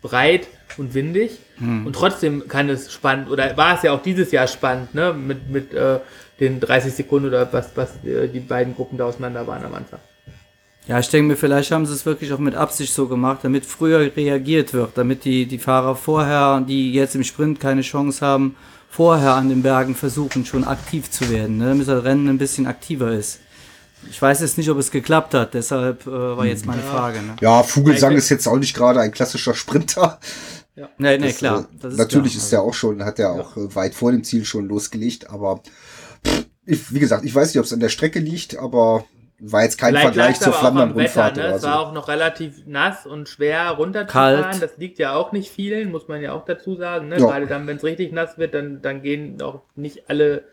[0.03, 1.39] breit und windig.
[1.61, 5.51] Und trotzdem kann es spannend, oder war es ja auch dieses Jahr spannend, ne, mit,
[5.51, 5.99] mit äh,
[6.41, 10.01] den 30 Sekunden oder was, was äh, die beiden Gruppen da auseinander waren am Anfang.
[10.87, 13.67] Ja, ich denke mir, vielleicht haben sie es wirklich auch mit Absicht so gemacht, damit
[13.67, 18.57] früher reagiert wird, damit die, die Fahrer vorher, die jetzt im Sprint keine Chance haben,
[18.91, 22.67] vorher an den Bergen versuchen, schon aktiv zu werden, ne, damit das Rennen ein bisschen
[22.67, 23.39] aktiver ist.
[24.11, 27.19] Ich weiß jetzt nicht, ob es geklappt hat, deshalb äh, war jetzt meine Frage.
[27.23, 27.37] Ne?
[27.41, 30.19] Ja, Vogelsang Eigentlich- ist jetzt auch nicht gerade ein klassischer Sprinter.
[30.97, 31.61] Nee, nee, Das, klar.
[31.61, 32.45] äh, Das ist natürlich klar.
[32.45, 35.63] ist er auch schon, hat er auch äh, weit vor dem Ziel schon losgelegt, aber
[36.27, 39.05] pff, ich, wie gesagt, ich weiß nicht, ob es an der Strecke liegt, aber
[39.41, 41.43] war jetzt kein Vergleich lag's zur Flandern-Rundfahrt ne?
[41.43, 41.69] oder Es so.
[41.69, 44.43] war auch noch relativ nass und schwer runterzufahren.
[44.43, 44.63] Kalt.
[44.63, 47.09] Das liegt ja auch nicht vielen, muss man ja auch dazu sagen.
[47.09, 47.19] Ne?
[47.19, 47.27] Ja.
[47.27, 50.45] Gerade dann, wenn es richtig nass wird, dann, dann gehen auch nicht alle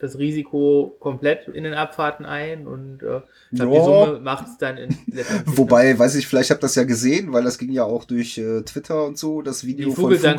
[0.00, 3.20] das Risiko komplett in den Abfahrten ein und äh,
[3.52, 3.84] glaub, die.
[3.84, 4.96] Summe macht es dann in
[5.44, 8.38] Wobei, weiß ich, vielleicht habt ihr das ja gesehen, weil das ging ja auch durch
[8.38, 10.38] äh, Twitter und so, das Video von Vogelsang.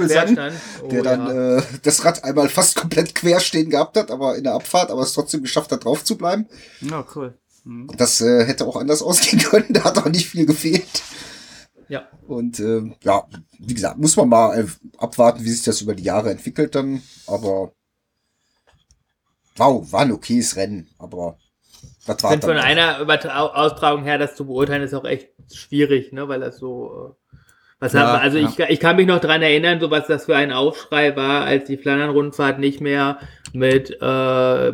[0.84, 1.58] Oh, der dann ja.
[1.58, 5.04] äh, das Rad einmal fast komplett quer stehen gehabt hat, aber in der Abfahrt, aber
[5.04, 6.48] es trotzdem geschafft hat, drauf zu bleiben.
[6.82, 7.36] Ja, cool.
[7.64, 7.88] Mhm.
[7.98, 11.04] Das äh, hätte auch anders ausgehen können, da hat auch nicht viel gefehlt.
[11.88, 12.08] ja.
[12.28, 13.24] Und ähm, ja,
[13.60, 14.66] wie gesagt, muss man mal äh,
[14.98, 17.02] abwarten, wie sich das über die Jahre entwickelt dann.
[17.28, 17.74] Aber
[19.58, 21.38] wow, war ein okayes Rennen, aber
[22.02, 26.12] Ich war finde von einer Übertra Austragung her, das zu beurteilen, ist auch echt schwierig,
[26.14, 26.28] ne?
[26.28, 27.36] weil das so, äh,
[27.80, 28.50] Was Ja, haben wir, also ja.
[28.50, 31.66] ich, ich kann mich noch dran erinnern, so was das für ein Aufschrei war, als
[31.66, 33.20] die Flandern-Rundfahrt nicht mehr
[33.54, 34.74] mit äh,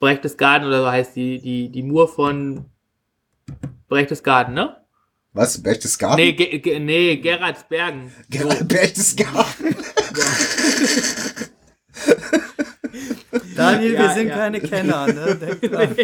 [0.00, 2.64] Berchtesgaden oder so heißt die, die, die Mur von
[3.88, 4.76] Berchtesgaden, ne?
[5.32, 5.62] Was?
[5.62, 6.16] Berchtesgaden?
[6.16, 8.10] Nee, Ge Ge nee, Gerardsbergen.
[8.30, 9.76] Ger- Berchtesgaden.
[13.72, 14.34] Daniel, wir Ja, sind ja.
[14.36, 15.38] keine Kenner, ne?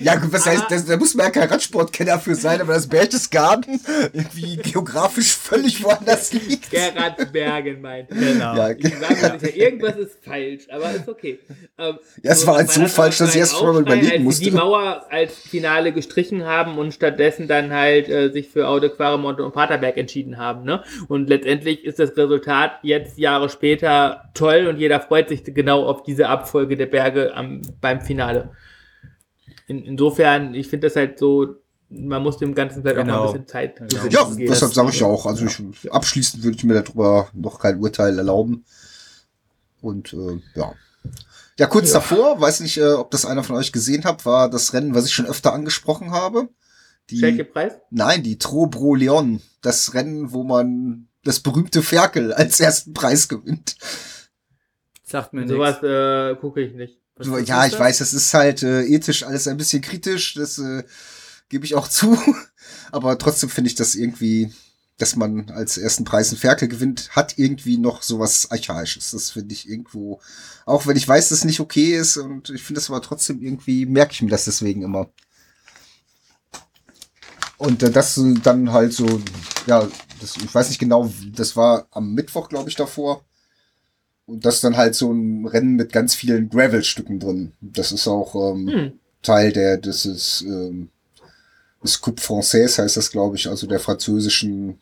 [0.00, 2.86] Ja, gut, was heißt, das, da muss man ja kein Radsportkenner für sein, aber das
[2.86, 3.80] Berchtesgaden
[4.12, 6.70] irgendwie geografisch völlig woanders liegt.
[6.70, 8.08] Gerardsbergen meint.
[8.10, 8.56] Genau.
[8.56, 11.38] Ja, Ich sage nicht, irgendwas ist falsch, aber ist okay.
[11.78, 14.44] Ähm, Ja, es war halt so falsch, dass ich erst vorher überlegen musste.
[14.44, 19.40] die Mauer als Finale gestrichen haben und stattdessen dann halt äh, sich für Aude Quaremont
[19.40, 20.64] und Paterberg entschieden haben.
[20.64, 20.82] Ne?
[21.08, 26.02] Und letztendlich ist das Resultat jetzt Jahre später toll und jeder freut sich genau auf
[26.02, 28.50] diese Abfolge der Berge am, beim Finale.
[29.66, 31.56] In, insofern, ich finde das halt so,
[31.88, 33.26] man muss dem Ganzen vielleicht auch mal Genau.
[33.26, 34.06] ein bisschen Zeit Genau.
[34.08, 34.46] Ja, geben.
[34.50, 35.26] deshalb sage ich ja auch.
[35.26, 38.64] Also ich, abschließend würde ich mir darüber noch kein Urteil erlauben.
[39.80, 40.72] Und äh, ja.
[41.58, 44.72] Ja, kurz davor, weiß nicht, äh, ob das einer von euch gesehen hat, war das
[44.72, 46.48] Rennen, was ich schon öfter angesprochen habe.
[47.10, 47.72] Schelke Die, Preis?
[47.90, 49.42] nein, die Trobro Leon.
[49.60, 53.76] Das Rennen, wo man das berühmte Ferkel als ersten Preis gewinnt.
[55.12, 55.52] Sagt mir nichts.
[55.54, 56.98] Sowas äh, gucke ich nicht.
[57.16, 57.80] Was- ja, ich das?
[57.80, 60.84] weiß, das ist halt äh, ethisch alles ein bisschen kritisch, das äh,
[61.50, 62.18] gebe ich auch zu.
[62.90, 64.50] Aber trotzdem finde ich das irgendwie,
[64.96, 69.10] dass man als ersten Preis einen Ferkel gewinnt, hat irgendwie noch sowas Archaisches.
[69.10, 70.20] Das finde ich irgendwo,
[70.64, 73.42] auch wenn ich weiß, dass es nicht okay ist und ich finde das aber trotzdem
[73.42, 75.10] irgendwie, merke ich mir das deswegen immer.
[77.58, 79.20] Und äh, das dann halt so,
[79.66, 79.86] ja,
[80.22, 83.24] das, ich weiß nicht genau, das war am Mittwoch, glaube ich, davor.
[84.32, 87.52] Und das dann halt so ein Rennen mit ganz vielen Gravel-Stücken drin.
[87.60, 88.92] Das ist auch ähm, Hm.
[89.22, 90.88] Teil der, das ist, ähm,
[91.82, 94.78] das Coupe Française heißt das, glaube ich, also der französischen,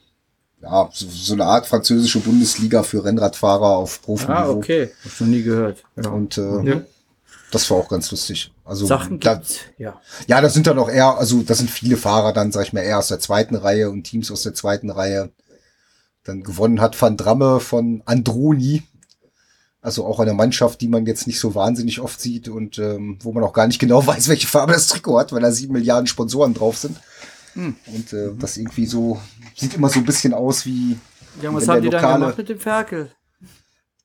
[0.63, 4.27] ja, so, so eine Art französische Bundesliga für Rennradfahrer auf Profi.
[4.29, 4.91] Ah, okay.
[5.05, 5.83] Hab schon nie gehört.
[5.97, 6.11] Ja.
[6.11, 6.83] Und äh, Ja.
[7.51, 8.53] das war auch ganz lustig.
[8.65, 9.57] Also Sachen da, gibt's.
[9.79, 10.01] Ja.
[10.29, 12.83] ja, da sind dann auch eher, also da sind viele Fahrer dann, sag ich mal,
[12.83, 15.31] eher aus der zweiten Reihe und Teams aus der zweiten Reihe.
[16.25, 18.85] Dann gewonnen hat Van Dramme von Androni.
[19.83, 23.33] Also auch eine Mannschaft, die man jetzt nicht so wahnsinnig oft sieht und ähm, wo
[23.33, 26.07] man auch gar nicht genau weiß, welche Farbe das Trikot hat, weil da sieben Milliarden
[26.07, 26.99] Sponsoren drauf sind.
[27.55, 27.77] Hm.
[27.87, 29.21] Und äh, das irgendwie so,
[29.57, 30.99] sieht immer so ein bisschen aus wie,
[31.43, 33.11] Ja, was haben die dann gemacht mit dem Ferkel?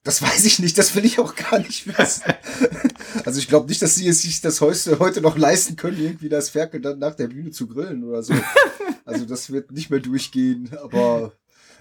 [0.05, 2.23] das weiß ich nicht, das will ich auch gar nicht wissen.
[3.25, 6.29] also ich glaube nicht, dass sie es sich das heute, heute noch leisten können, irgendwie
[6.29, 8.33] das Ferkel dann nach der Bühne zu grillen oder so.
[9.07, 11.31] Also das wird nicht mehr durchgehen, aber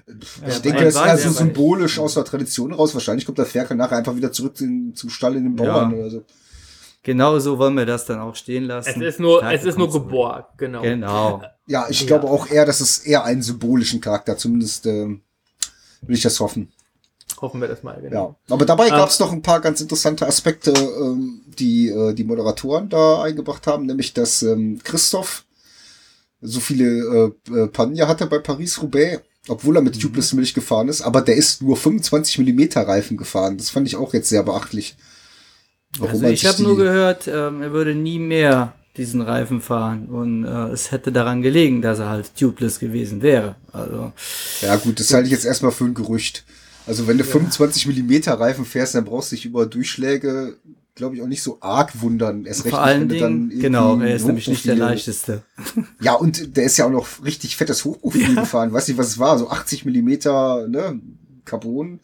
[0.07, 1.37] ich Ja, denke, das ist eher so weiß.
[1.39, 2.95] symbolisch aus der Tradition raus.
[2.95, 5.97] Wahrscheinlich kommt der Ferkel nachher einfach wieder zurück in, zum Stall in den Bauern Ja.
[5.99, 6.25] oder so.
[7.03, 8.89] Genau so wollen wir das dann auch stehen lassen.
[8.89, 10.81] Es ist nur, es ist nur geborgt, genau.
[10.83, 11.43] Genau.
[11.67, 12.07] Ja, ich Ja.
[12.07, 15.21] glaube auch eher, dass es eher einen symbolischen Charakter, zumindest ähm,
[16.03, 16.73] will ich das hoffen.
[17.41, 18.37] Hoffen wir das mal, genau.
[18.49, 22.15] Ja, aber dabei Ähm, gab es noch ein paar ganz interessante Aspekte, ähm, die äh,
[22.15, 25.45] die Moderatoren da eingebracht haben, nämlich dass ähm, Christoph
[26.41, 30.89] so viele äh, äh, Pannen ja hatte bei Paris-Roubaix, obwohl er mit Tubeless Milch gefahren
[30.89, 33.59] ist, aber der ist nur 25 Millimeter Reifen gefahren.
[33.59, 34.97] Das fand ich auch jetzt sehr beachtlich.
[35.99, 40.45] Warum Also ich habe nur gehört, ähm, er würde nie mehr diesen Reifen fahren und
[40.45, 43.57] äh, es hätte daran gelegen, dass er halt tubeless gewesen wäre.
[43.73, 44.13] Also
[44.61, 46.45] Ja gut, das halte ich jetzt erstmal für ein Gerücht.
[46.87, 50.57] Also wenn du 25 Millimeter Reifen fährst, dann brauchst du dich über Durchschläge,
[50.95, 52.45] glaube ich, auch nicht so arg wundern.
[52.45, 55.43] Erst recht vor allen Dingen, genau, er ist nämlich nicht der leichteste.
[56.01, 58.73] Ja, und der ist ja auch noch richtig fettes Hochprofil gefahren.
[58.73, 61.01] Weiß nicht, was es war, so 80 Millimeter, ne,
[61.45, 62.01] Carbon.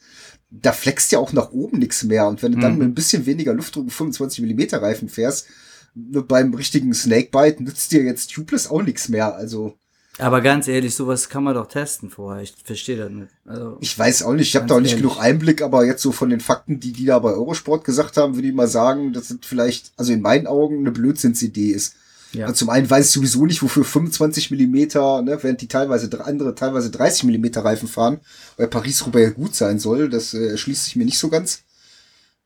[0.51, 2.27] Da flext ja auch nach oben nichts mehr.
[2.27, 2.79] Und wenn du dann Mhm.
[2.79, 5.47] mit ein bisschen weniger Luftdruck 25 Millimeter Reifen fährst,
[5.95, 9.37] ne, beim richtigen Snakebite nützt dir jetzt Tubeless auch nichts mehr.
[9.37, 9.79] Also,
[10.21, 12.43] Aber ganz ehrlich, sowas kann man doch testen vorher.
[12.43, 13.29] Ich verstehe das nicht.
[13.47, 15.05] Also, ich weiß auch nicht, ich habe da auch nicht ehrlich.
[15.05, 18.35] genug Einblick, aber jetzt so von den Fakten, die die da bei Eurosport gesagt haben,
[18.35, 21.95] würde ich mal sagen, dass das vielleicht, also in meinen Augen, eine Blödsinnsidee ist.
[22.33, 22.47] ja.
[22.47, 26.55] Also zum einen weiß ich sowieso nicht, wofür 25 Millimeter, ne, während die teilweise andere
[26.55, 28.21] teilweise 30 Millimeter Reifen fahren,
[28.57, 30.09] weil Paris-Roubaix gut sein soll.
[30.09, 31.63] Das äh, erschließt sich mir nicht so ganz.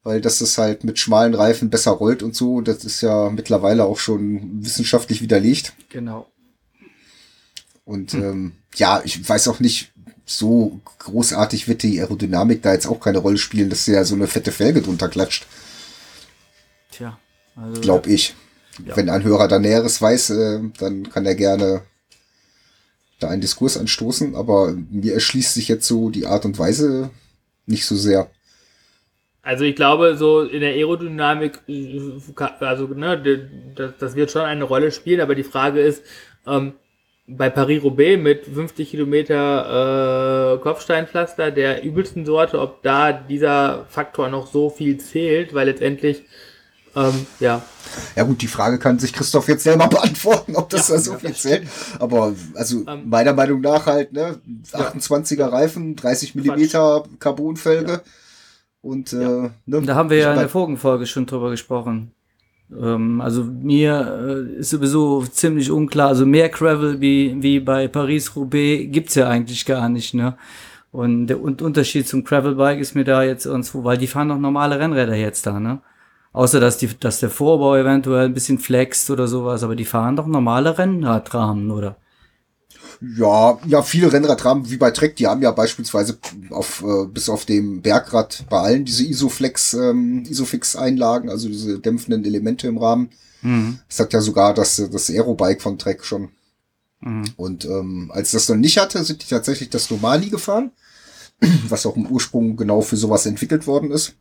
[0.02, 3.84] Weil dass das halt mit schmalen Reifen besser rollt und so, das ist ja mittlerweile
[3.84, 5.72] auch schon wissenschaftlich widerlegt.
[5.88, 6.26] genau.
[7.84, 9.92] Und ähm, ja, ich weiß auch nicht,
[10.26, 14.26] so großartig wird die Aerodynamik da jetzt auch keine Rolle spielen, dass ja so eine
[14.26, 15.46] fette Felge drunter klatscht,
[16.94, 17.18] Tja.
[17.56, 18.34] Also, glaub ich.
[18.84, 18.96] Ja.
[18.96, 21.82] Wenn ein Hörer da Näheres weiß, äh, dann kann er gerne
[23.20, 27.10] da einen Diskurs anstoßen, aber mir erschließt sich jetzt so die Art und Weise
[27.66, 28.30] nicht so sehr.
[29.42, 32.00] Also ich glaube, so in der Aerodynamik, äh,
[32.60, 33.48] also ne,
[33.98, 36.02] das wird schon eine Rolle spielen, aber die Frage ist,
[36.46, 36.74] ähm,
[37.26, 44.46] bei Paris-Roubaix mit 50 Kilometer äh, Kopfsteinpflaster der übelsten Sorte, ob da dieser Faktor noch
[44.46, 46.24] so viel zählt, weil letztendlich,
[46.94, 47.62] ähm, ja.
[48.14, 51.12] Ja gut, die Frage kann sich Christoph jetzt selber beantworten, ob das Ja, da so
[51.12, 51.68] ja, viel zählt.
[51.98, 54.38] Aber also Ähm, meiner Meinung nach halt, ne,
[54.72, 58.02] 28er Reifen, 30 Millimeter Carbonfelge
[58.82, 62.13] und äh, ne, Da haben wir ja in der vorigen Folge schon drüber gesprochen.
[62.80, 66.08] Ähm, also mir äh, ist sowieso ziemlich unklar.
[66.08, 70.36] Also mehr Gravel wie, wie bei Paris-Roubaix gibt's ja eigentlich gar nicht, ne?
[70.92, 74.38] Und der und Unterschied zum Gravelbike ist mir da jetzt irgendwo, weil die fahren noch
[74.38, 75.80] normale Rennräder jetzt da, ne?
[76.32, 80.16] Außer dass die, dass der Vorbau eventuell ein bisschen flext oder sowas, aber die fahren
[80.16, 81.96] doch normale Rennradrahmen, oder?
[83.00, 86.18] Ja, ja, viele Rennradrahmen wie bei Trek, die haben ja beispielsweise
[86.50, 92.24] auf äh, bis auf dem Bergrad bei allen diese Isoflex, ähm, Isofix-Einlagen, also diese dämpfenden
[92.24, 93.10] Elemente im Rahmen.
[93.42, 93.78] Mhm.
[93.88, 96.30] Das hat ja sogar das, das Aerobike von Trek schon.
[97.00, 97.24] Mhm.
[97.36, 100.72] Und ähm, als das noch nicht hatte, sind die tatsächlich das Normali gefahren,
[101.68, 104.14] was auch im Ursprung genau für sowas entwickelt worden ist.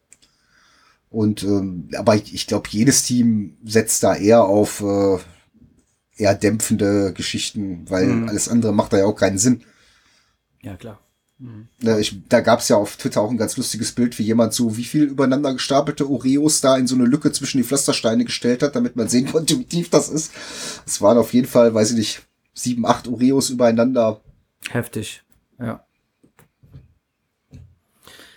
[1.09, 5.19] Und ähm, aber ich, ich glaube, jedes Team setzt da eher auf äh,
[6.17, 8.29] eher dämpfende Geschichten, weil Mhm.
[8.29, 9.63] alles andere macht da ja auch keinen Sinn.
[10.61, 10.99] Ja, klar.
[11.81, 14.77] Ne, ich, da gab's ja auf Twitter auch ein ganz lustiges Bild, wie jemand so
[14.77, 18.75] wie viel übereinander gestapelte Oreos da in so eine Lücke zwischen die Pflastersteine gestellt hat,
[18.77, 20.31] damit man sehen konnte, wie tief das ist.
[20.85, 22.21] Es waren auf jeden Fall, weiß ich nicht,
[22.53, 24.21] sieben, acht Oreos übereinander.
[24.69, 25.23] Heftig.
[25.59, 25.85] Ja.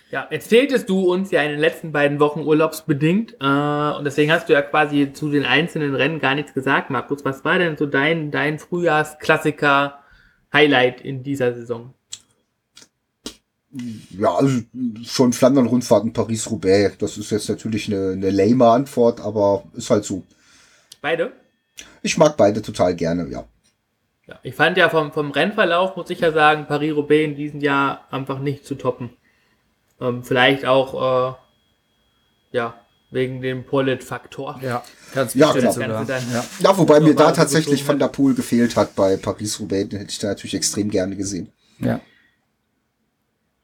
[0.09, 4.47] Ja, erzähltest du uns ja in den letzten beiden Wochen urlaubsbedingt äh, und deswegen hast
[4.47, 7.25] du ja quasi zu den einzelnen Rennen gar nichts gesagt, Markus.
[7.25, 11.93] Was war denn so dein, dein Frühjahrsklassiker-Highlight in dieser Saison?
[14.17, 14.61] Ja, also
[15.03, 16.97] schon Flandern-Rundfahrten Paris-Roubaix.
[16.99, 20.23] Das ist jetzt natürlich eine, eine lame Antwort, aber ist halt so.
[21.01, 21.33] Beide?
[22.01, 23.43] Ich mag beide total gerne, ja.
[24.25, 28.07] Ja, ich fand ja vom, vom Rennverlauf, muss ich ja sagen, Paris-Roubaix in diesem Jahr
[28.09, 29.09] einfach nicht zu toppen.
[29.99, 32.75] Ähm, vielleicht auch, äh, ja,
[33.09, 34.59] wegen dem Polit-Faktor.
[34.61, 34.83] Ja,
[35.15, 35.73] ganz Ja, klar.
[36.05, 36.43] dann- Ja.
[36.59, 39.89] Ja, wobei mir da tatsächlich Van der Poel gefehlt hat bei Paris-Roubaix.
[39.89, 41.51] Den hätte ich da natürlich extrem gerne gesehen.
[41.79, 41.99] ja.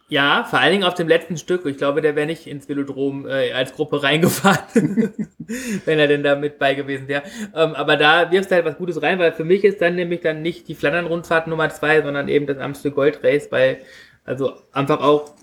[0.09, 1.65] Ja, vor allen Dingen auf dem letzten Stück.
[1.65, 4.61] Ich glaube, der wäre nicht ins Velodrom äh, als Gruppe reingefahren,
[5.85, 7.23] wenn er denn da mit bei gewesen wäre.
[7.55, 10.21] Ähm, aber da wirfst du halt was Gutes rein, weil für mich ist dann nämlich
[10.21, 13.79] dann nicht die Flandern-Rundfahrt Nummer zwei, sondern eben das Amstel Gold Race, weil
[14.23, 15.33] also einfach auch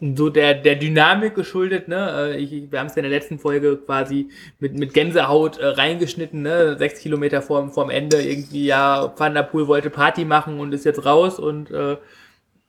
[0.00, 2.34] so der, der Dynamik geschuldet, ne?
[2.34, 4.28] Äh, Ich, wir haben es ja in der letzten Folge quasi
[4.58, 6.76] mit, mit Gänsehaut äh, reingeschnitten, ne?
[6.78, 10.84] Sechs Kilometer vorm, vorm Ende irgendwie, ja, Van der Poel wollte Party machen und ist
[10.84, 11.96] jetzt raus und äh,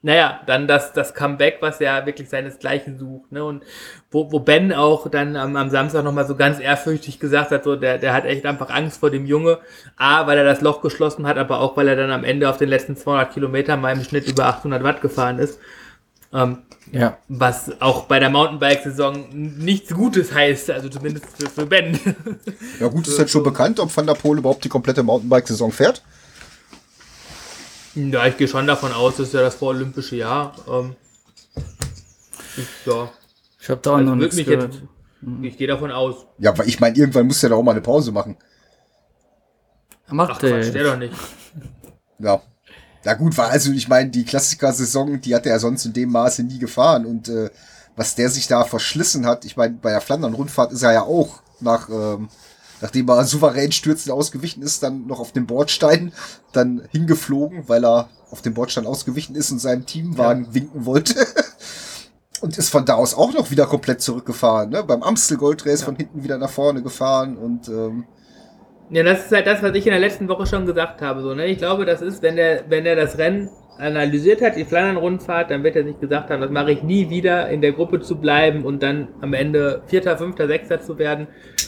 [0.04, 3.44] naja, dann das, das Comeback, was ja wirklich seinesgleichen sucht, ne?
[3.44, 3.64] Und
[4.10, 7.76] wo, wo Ben auch dann am, am Samstag nochmal so ganz ehrfürchtig gesagt hat, so,
[7.76, 9.60] der, der hat echt einfach Angst vor dem Junge.
[9.98, 12.58] A, weil er das Loch geschlossen hat, aber auch, weil er dann am Ende auf
[12.58, 15.60] den letzten 200 Kilometern mal im Schnitt über 800 Watt gefahren ist.
[16.34, 16.60] Ähm,
[16.92, 17.18] Ja.
[17.28, 22.00] was auch bei der Mountainbike-Saison nichts Gutes heißt, also zumindest für, für Ben.
[22.80, 26.02] Ja gut, ist halt schon bekannt, ob Van der Poel überhaupt die komplette Mountainbike-Saison fährt.
[27.96, 30.56] ja, ich gehe schon davon aus, das ist ja das vorolympische Jahr.
[30.70, 30.96] Ähm,
[32.56, 33.10] ich, ja,
[33.60, 34.74] Ich habe da auch Also noch nichts gehört.
[34.74, 34.84] jetzt-
[35.42, 36.26] ich gehe davon aus.
[36.38, 38.38] Ja, weil ich meine, irgendwann muss der da auch mal eine Pause machen.
[40.10, 40.72] Macht Ach Quatsch, der.
[40.72, 41.14] der doch nicht.
[42.20, 42.42] Ja.
[43.08, 46.12] Ja gut, weil also ich meine, die Klassiker-Saison, die hat er ja sonst in dem
[46.12, 47.50] Maße nie gefahren und äh,
[47.96, 51.40] was der sich da verschlissen hat, ich meine, bei der Flandern-Rundfahrt ist er ja auch
[51.62, 52.28] nach, ähm,
[52.82, 56.12] nachdem er souverän stürzend ausgewichen ist, dann noch auf dem Bordstein
[56.52, 61.16] dann hingeflogen, weil er auf dem Bordstein ausgewichen ist und seinem Teamwagen winken wollte.
[62.42, 64.84] und ist von da aus auch noch wieder komplett zurückgefahren, ne?
[64.84, 68.04] Beim Amstel Gold Race von hinten wieder nach vorne gefahren und ähm,
[68.90, 71.22] Ja, das ist halt das, was ich in der letzten Woche schon gesagt habe.
[71.22, 71.48] So, ne?
[71.48, 75.64] Ich glaube, das ist, wenn der, wenn er das Rennen analysiert hat, die Flandern-Rundfahrt, dann
[75.64, 78.64] wird er sich gesagt haben, das mache ich nie wieder, in der Gruppe zu bleiben
[78.64, 81.28] und dann am Ende Vierter, Fünfter, Sechster zu werden,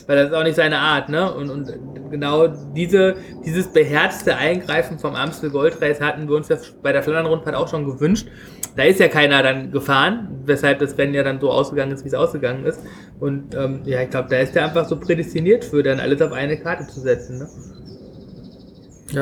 [0.10, 1.32] weil das ist auch nicht seine Art, ne?
[1.32, 1.72] Und, und
[2.10, 7.04] genau diese, dieses beherzte Eingreifen vom Amstel Gold Race hatten wir uns ja bei der
[7.04, 8.28] Flandern-Rundfahrt auch schon gewünscht.
[8.76, 12.08] Da ist ja keiner dann gefahren, weshalb das Rennen ja dann so ausgegangen ist, wie
[12.08, 12.80] es ausgegangen ist.
[13.20, 16.32] Und ähm, ja, ich glaube, da ist er einfach so prädestiniert für, dann alles auf
[16.32, 17.38] eine Karte zu setzen.
[17.38, 17.48] Ne?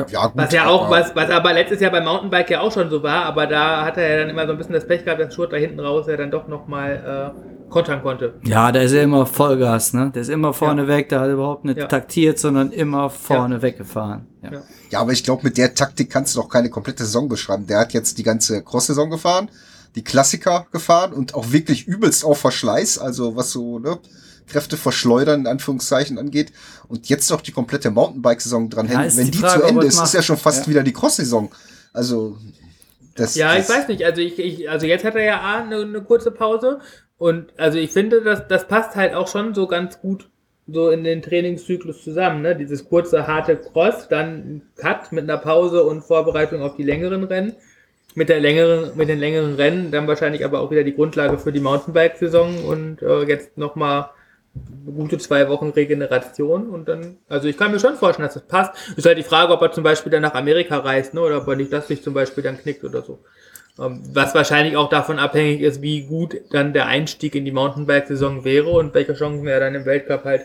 [0.08, 0.32] ja gut.
[0.36, 3.02] Was ja auch, aber- was, was aber letztes Jahr beim Mountainbike ja auch schon so
[3.02, 5.34] war, aber da hat er ja dann immer so ein bisschen das Pech gehabt, dass
[5.34, 8.34] Schurt da hinten raus ja dann doch nochmal äh, kontern konnte.
[8.44, 10.10] Ja, der ist ja immer Vollgas, ne?
[10.14, 11.86] Der ist immer vorne weg, der hat überhaupt nicht Ja.
[11.86, 14.26] taktiert, sondern immer vorne weggefahren.
[14.42, 14.52] Ja.
[14.52, 14.62] Ja.
[14.90, 17.66] Ja, aber ich glaube, mit der Taktik kannst du doch keine komplette Saison beschreiben.
[17.66, 19.50] Der hat jetzt die ganze Cross-Saison gefahren,
[19.94, 23.98] die Klassiker gefahren und auch wirklich übelst auf Verschleiß, also was so, ne,
[24.46, 26.52] Kräfte verschleudern, in Anführungszeichen, angeht.
[26.88, 29.88] Und jetzt noch die komplette Mountainbike-Saison dran Ja, Wenn die die, Frage, zu Ende er
[29.88, 30.06] ist, macht.
[30.06, 30.66] ist ja schon fast Ja.
[30.68, 31.50] wieder die Cross-Saison.
[31.92, 32.38] Also,
[33.14, 34.04] das, Ja, das, ich weiß nicht.
[34.04, 36.78] Also ich, ich also jetzt hat er ja A, eine, eine kurze Pause
[37.18, 40.28] und also ich finde, das, das passt halt auch schon so ganz gut
[40.70, 42.54] so in den Trainingszyklus zusammen, ne?
[42.54, 47.54] Dieses kurze, harte Cross, dann Cut mit einer Pause und Vorbereitung auf die längeren Rennen.
[48.14, 51.52] Mit der längeren, mit den längeren Rennen dann wahrscheinlich aber auch wieder die Grundlage für
[51.52, 54.10] die Mountainbike-Saison und äh, jetzt nochmal
[54.84, 58.72] gute zwei Wochen Regeneration und dann, also ich kann mir schon vorstellen, dass das passt.
[58.96, 61.48] Ist halt die Frage, ob er zum Beispiel dann nach Amerika reist, ne, oder ob
[61.48, 63.20] er nicht das sich zum Beispiel dann knickt oder so.
[63.78, 68.44] Ähm, Was wahrscheinlich auch davon abhängig ist, wie gut dann der Einstieg in die Mountainbike-Saison
[68.44, 70.42] wäre und welche Chancen er dann im Weltcup halt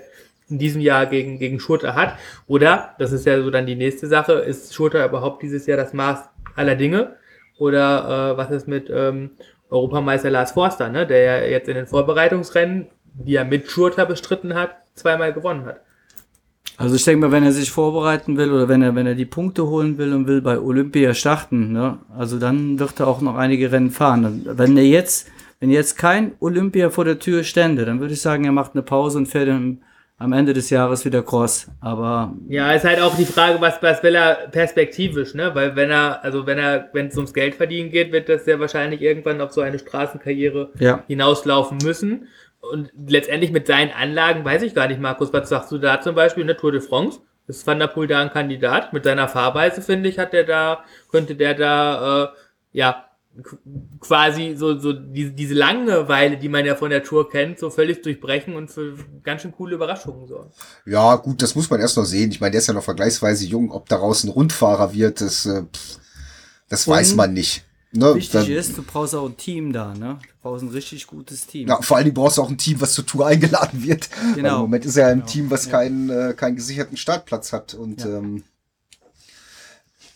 [0.50, 2.18] in diesem Jahr gegen, gegen Schurter hat.
[2.48, 5.94] Oder, das ist ja so dann die nächste Sache, ist Schurter überhaupt dieses Jahr das
[5.94, 7.16] Maß aller Dinge?
[7.58, 9.32] Oder äh, was ist mit ähm,
[9.70, 14.54] Europameister Lars Forster, ne, der ja jetzt in den Vorbereitungsrennen, die er mit Schurter bestritten
[14.54, 15.82] hat, zweimal gewonnen hat.
[16.78, 19.26] Also ich denke mal, wenn er sich vorbereiten will oder wenn er, wenn er die
[19.26, 23.36] Punkte holen will und will bei Olympia starten, ne, also dann wird er auch noch
[23.36, 24.42] einige Rennen fahren.
[24.46, 25.28] Wenn er jetzt,
[25.60, 28.82] wenn jetzt kein Olympia vor der Tür stände, dann würde ich sagen, er macht eine
[28.82, 29.82] Pause und fährt im,
[30.18, 31.68] am Ende des Jahres wieder Cross.
[31.80, 35.52] Aber Ja, ist halt auch die Frage, was, was will er perspektivisch, ne?
[35.54, 38.60] Weil wenn er, also wenn er, wenn es ums Geld verdienen geht, wird das ja
[38.60, 41.04] wahrscheinlich irgendwann auf so eine Straßenkarriere Ja.
[41.08, 42.28] hinauslaufen müssen.
[42.72, 46.16] Und letztendlich mit seinen Anlagen, weiß ich gar nicht, Markus, was sagst du da zum
[46.16, 46.56] Beispiel, ne?
[46.56, 47.20] Tour de France?
[47.46, 48.94] Ist Van der Poel da ein Kandidat?
[48.94, 52.28] Mit seiner Fahrweise, finde ich, hat der da, könnte der da, äh,
[52.72, 53.06] ja,
[53.42, 53.58] qu-
[54.00, 58.02] quasi so, so diese, diese Langeweile, die man ja von der Tour kennt, so völlig
[58.02, 60.52] durchbrechen und für ganz schön coole Überraschungen sorgen.
[60.86, 62.32] ja, gut, das muss man erst noch sehen.
[62.32, 63.72] Ich meine, der ist ja noch vergleichsweise jung.
[63.72, 66.00] Ob daraus ein Rundfahrer wird, das, äh, pff,
[66.70, 67.66] das weiß Und man nicht.
[67.96, 68.16] Ne?
[68.16, 70.18] wichtig Dann- ist, du brauchst auch ein Team da, ne?
[70.22, 71.68] Du brauchst ein richtig gutes Team.
[71.68, 74.10] Ja, vor allem brauchst du auch ein Team, was zur Tour eingeladen wird.
[74.26, 74.56] Weil Genau.
[74.56, 75.28] Im Moment ist er ein Genau.
[75.32, 75.72] Team, was Ja.
[75.72, 77.76] keinen, äh, keinen gesicherten Startplatz hat.
[77.76, 78.18] Und, Ja.
[78.18, 78.44] ähm,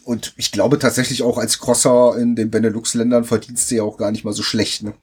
[0.04, 4.12] und ich glaube tatsächlich auch als Crosser in den Benelux-Ländern verdienst du ja auch gar
[4.12, 4.84] nicht mal so schlecht.
[4.84, 4.94] Ne?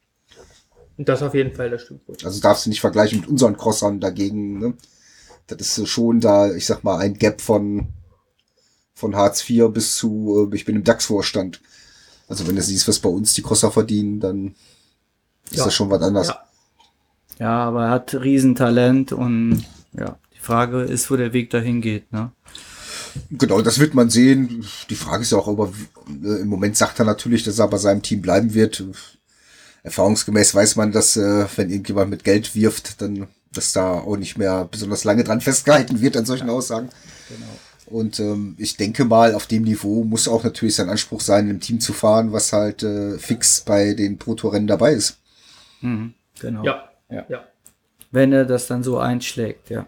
[0.97, 2.17] Und das auf jeden Fall, das stimmt wohl.
[2.25, 4.59] Also darfst du nicht vergleichen mit unseren Crossern dagegen.
[4.59, 4.75] Ne?
[5.47, 7.89] Das ist so schon da, ich sag mal, ein Gap von,
[8.95, 11.61] von Hartz IV bis zu, äh, ich bin im DAX-Vorstand.
[12.29, 14.55] Also wenn du siehst, was bei uns die Crosser verdienen, dann
[15.51, 15.65] ist Ja.
[15.65, 16.29] das schon was anderes.
[16.29, 16.41] Ja.
[17.39, 22.13] Ja, aber er hat Riesentalent und ja, die Frage ist, wo der Weg dahin geht,
[22.13, 22.31] ne?
[23.31, 24.65] Genau, das wird man sehen.
[24.91, 25.73] Die Frage ist ja auch, ob er,
[26.25, 28.85] äh, im Moment sagt er natürlich, dass er bei seinem Team bleiben wird.
[29.83, 34.39] Erfahrungsgemäß weiß man, dass äh, wenn irgendjemand mit Geld wirft, dann, dass da auch nicht
[34.39, 36.89] mehr besonders lange dran festgehalten wird an solchen Aussagen.
[37.87, 41.61] Und ähm, ich denke mal, auf dem Niveau muss auch natürlich sein Anspruch sein, im
[41.61, 45.19] Team zu fahren, was halt äh, fix bei den Pro-Tour-Rennen dabei ist.
[45.81, 46.65] Mhm, genau.
[46.65, 46.89] Ja.
[47.11, 47.27] Ja.
[47.29, 47.45] ja.
[48.11, 49.87] Wenn er das dann so einschlägt, ja.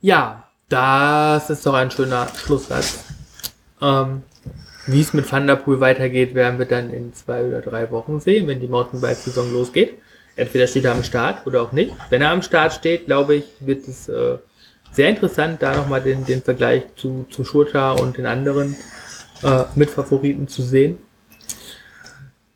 [0.00, 3.04] Ja, das ist doch ein schöner Schlusssatz.
[3.80, 4.22] Ähm,
[4.86, 8.20] wie es mit Van der Poel weitergeht, werden wir dann in zwei oder drei Wochen
[8.20, 9.98] sehen, wenn die Mountainbike-Saison losgeht.
[10.36, 11.94] Entweder steht er am Start oder auch nicht.
[12.10, 14.38] Wenn er am Start steht, glaube ich, wird es äh,
[14.94, 18.76] sehr interessant, da nochmal den, den Vergleich zu, zu Schurta und den anderen
[19.42, 20.98] äh, Mitfavoriten zu sehen.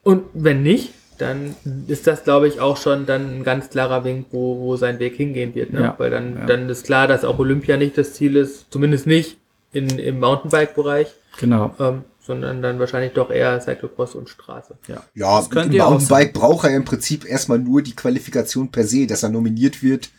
[0.02, 1.56] Und wenn nicht, dann
[1.88, 5.16] ist das, glaube ich, auch schon dann ein ganz klarer Wink, wo, wo sein Weg
[5.16, 5.72] hingehen wird.
[5.72, 5.80] Ne?
[5.80, 6.46] Ja, Weil dann, ja.
[6.46, 9.36] dann ist klar, dass auch Olympia nicht das Ziel ist, zumindest nicht
[9.72, 11.08] in, im Mountainbike-Bereich,
[11.40, 11.74] Genau.
[11.80, 14.76] ähm, sondern dann wahrscheinlich doch eher Cyclocross und Straße.
[14.86, 15.02] Ja.
[15.14, 18.70] Ja, Das könnt im ihr auch Mountainbike braucht er im Prinzip erstmal nur die Qualifikation
[18.70, 20.10] per se, dass er nominiert wird.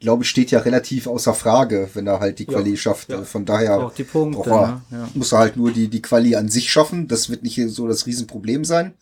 [0.00, 3.08] Glaube ich, steht ja relativ außer Frage, wenn er halt die Ja, Quali schafft.
[3.10, 3.22] ja.
[3.22, 5.04] Von daher Auch die Punkte, braucht er, ne?
[5.04, 5.08] Ja.
[5.14, 7.08] muss er halt nur die, die Quali an sich schaffen.
[7.08, 8.94] Das wird nicht so das Riesenproblem sein.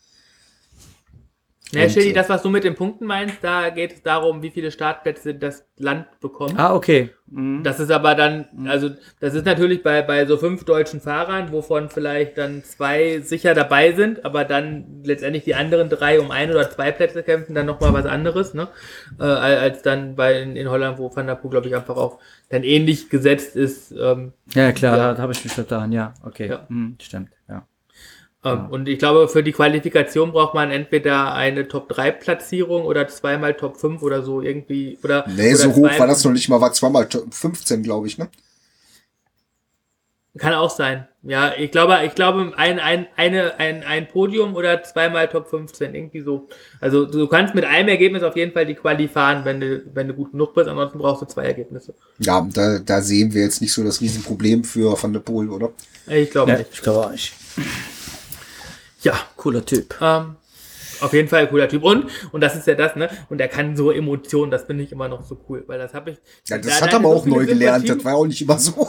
[1.71, 4.41] Ja, Und, Schildi, äh, das, was du mit den Punkten meinst, da geht es darum,
[4.43, 6.57] wie viele Startplätze das Land bekommt.
[6.59, 7.09] Ah, okay.
[7.35, 7.63] Mhm.
[7.63, 11.89] Das ist aber dann, also das ist natürlich bei, bei so fünf deutschen Fahrern, wovon
[11.89, 16.69] vielleicht dann zwei sicher dabei sind, aber dann letztendlich die anderen drei um ein oder
[16.69, 18.67] zwei Plätze kämpfen, dann nochmal was anderes, ne?
[19.19, 22.19] Äh, als dann bei in, in Holland, wo Van der Poel, glaube ich, einfach auch
[22.49, 23.91] dann ähnlich gesetzt ist.
[23.91, 25.13] Ähm, Ja, klar, Ja.
[25.15, 26.13] da habe ich mich vertan, ja.
[26.23, 26.49] Okay.
[26.49, 26.65] Ja.
[26.69, 27.65] Mhm, stimmt, ja.
[28.43, 33.77] Ähm, Und ich glaube, für die Qualifikation braucht man entweder eine Top-3-Platzierung oder zweimal Top
[33.77, 34.97] 5 oder so irgendwie.
[35.03, 38.07] Oder, Nee, oder so hoch war das noch nicht mal, war zweimal Top 15, glaube
[38.07, 38.29] ich, ne?
[40.37, 41.07] Kann auch sein.
[41.21, 45.93] Ja, ich glaube, ich glaube, ein, ein, eine, ein, ein Podium oder zweimal Top 15,
[45.93, 46.49] irgendwie so.
[46.81, 50.07] Also du kannst mit einem Ergebnis auf jeden Fall die Quali fahren, wenn du, wenn
[50.07, 51.93] du gut genug bist, ansonsten brauchst du zwei Ergebnisse.
[52.17, 55.71] Ja, da, da sehen wir jetzt nicht so das Riesenproblem für Van der Poel, oder?
[56.07, 56.71] Ich glaube ja nicht.
[56.73, 57.33] ich glaube auch nicht.
[59.03, 59.95] Ja, cooler Typ.
[60.01, 60.35] Ähm,
[61.01, 61.83] auf jeden Fall ein cooler Typ.
[61.83, 63.09] Und, und das ist ja das, ne?
[63.29, 66.11] Und er kann so Emotionen, das finde ich immer noch so cool, weil das habe
[66.11, 66.17] ich.
[66.47, 67.85] Ja, das da- hat da aber so auch viele neu gelernt.
[67.87, 67.97] Sympathien.
[67.97, 68.87] Das war auch nicht immer so.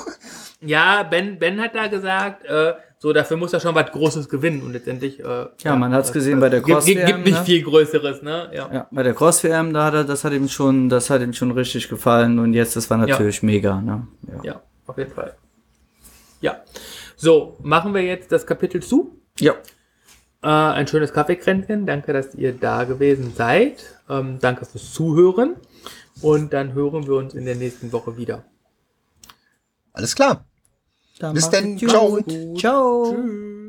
[0.61, 4.63] Ja, Ben, Ben hat da gesagt, äh, so dafür muss er schon was Großes gewinnen
[4.63, 5.19] und letztendlich.
[5.21, 7.45] Äh, Ja, man hat's das- gesehen das bei der gibt, gibt, gibt nicht ne?
[7.45, 8.49] viel Größeres, ne?
[8.55, 8.71] Ja.
[8.73, 11.51] Ja, bei der Cross-WM, da hat er, das hat ihm schon, das hat ihm schon
[11.51, 14.07] richtig gefallen und jetzt, das war natürlich mega, ne?
[14.29, 14.41] Ja.
[14.45, 15.35] ja, auf jeden Fall.
[16.41, 16.63] Ja.
[17.17, 19.19] So, machen wir jetzt das Kapitel zu.
[19.41, 19.55] ja.
[20.45, 21.87] Äh, ein schönes Kaffeekränzchen.
[21.87, 23.83] Danke, dass ihr da gewesen seid.
[24.11, 25.57] Ähm, danke fürs Zuhören.
[26.21, 28.45] Und dann hören wir uns in der nächsten Woche wieder.
[29.95, 30.45] Alles klar.
[31.19, 31.89] Dann Bis gut.
[31.89, 32.21] Ciao.
[32.59, 33.15] Ciao.
[33.15, 33.64] Tschüss.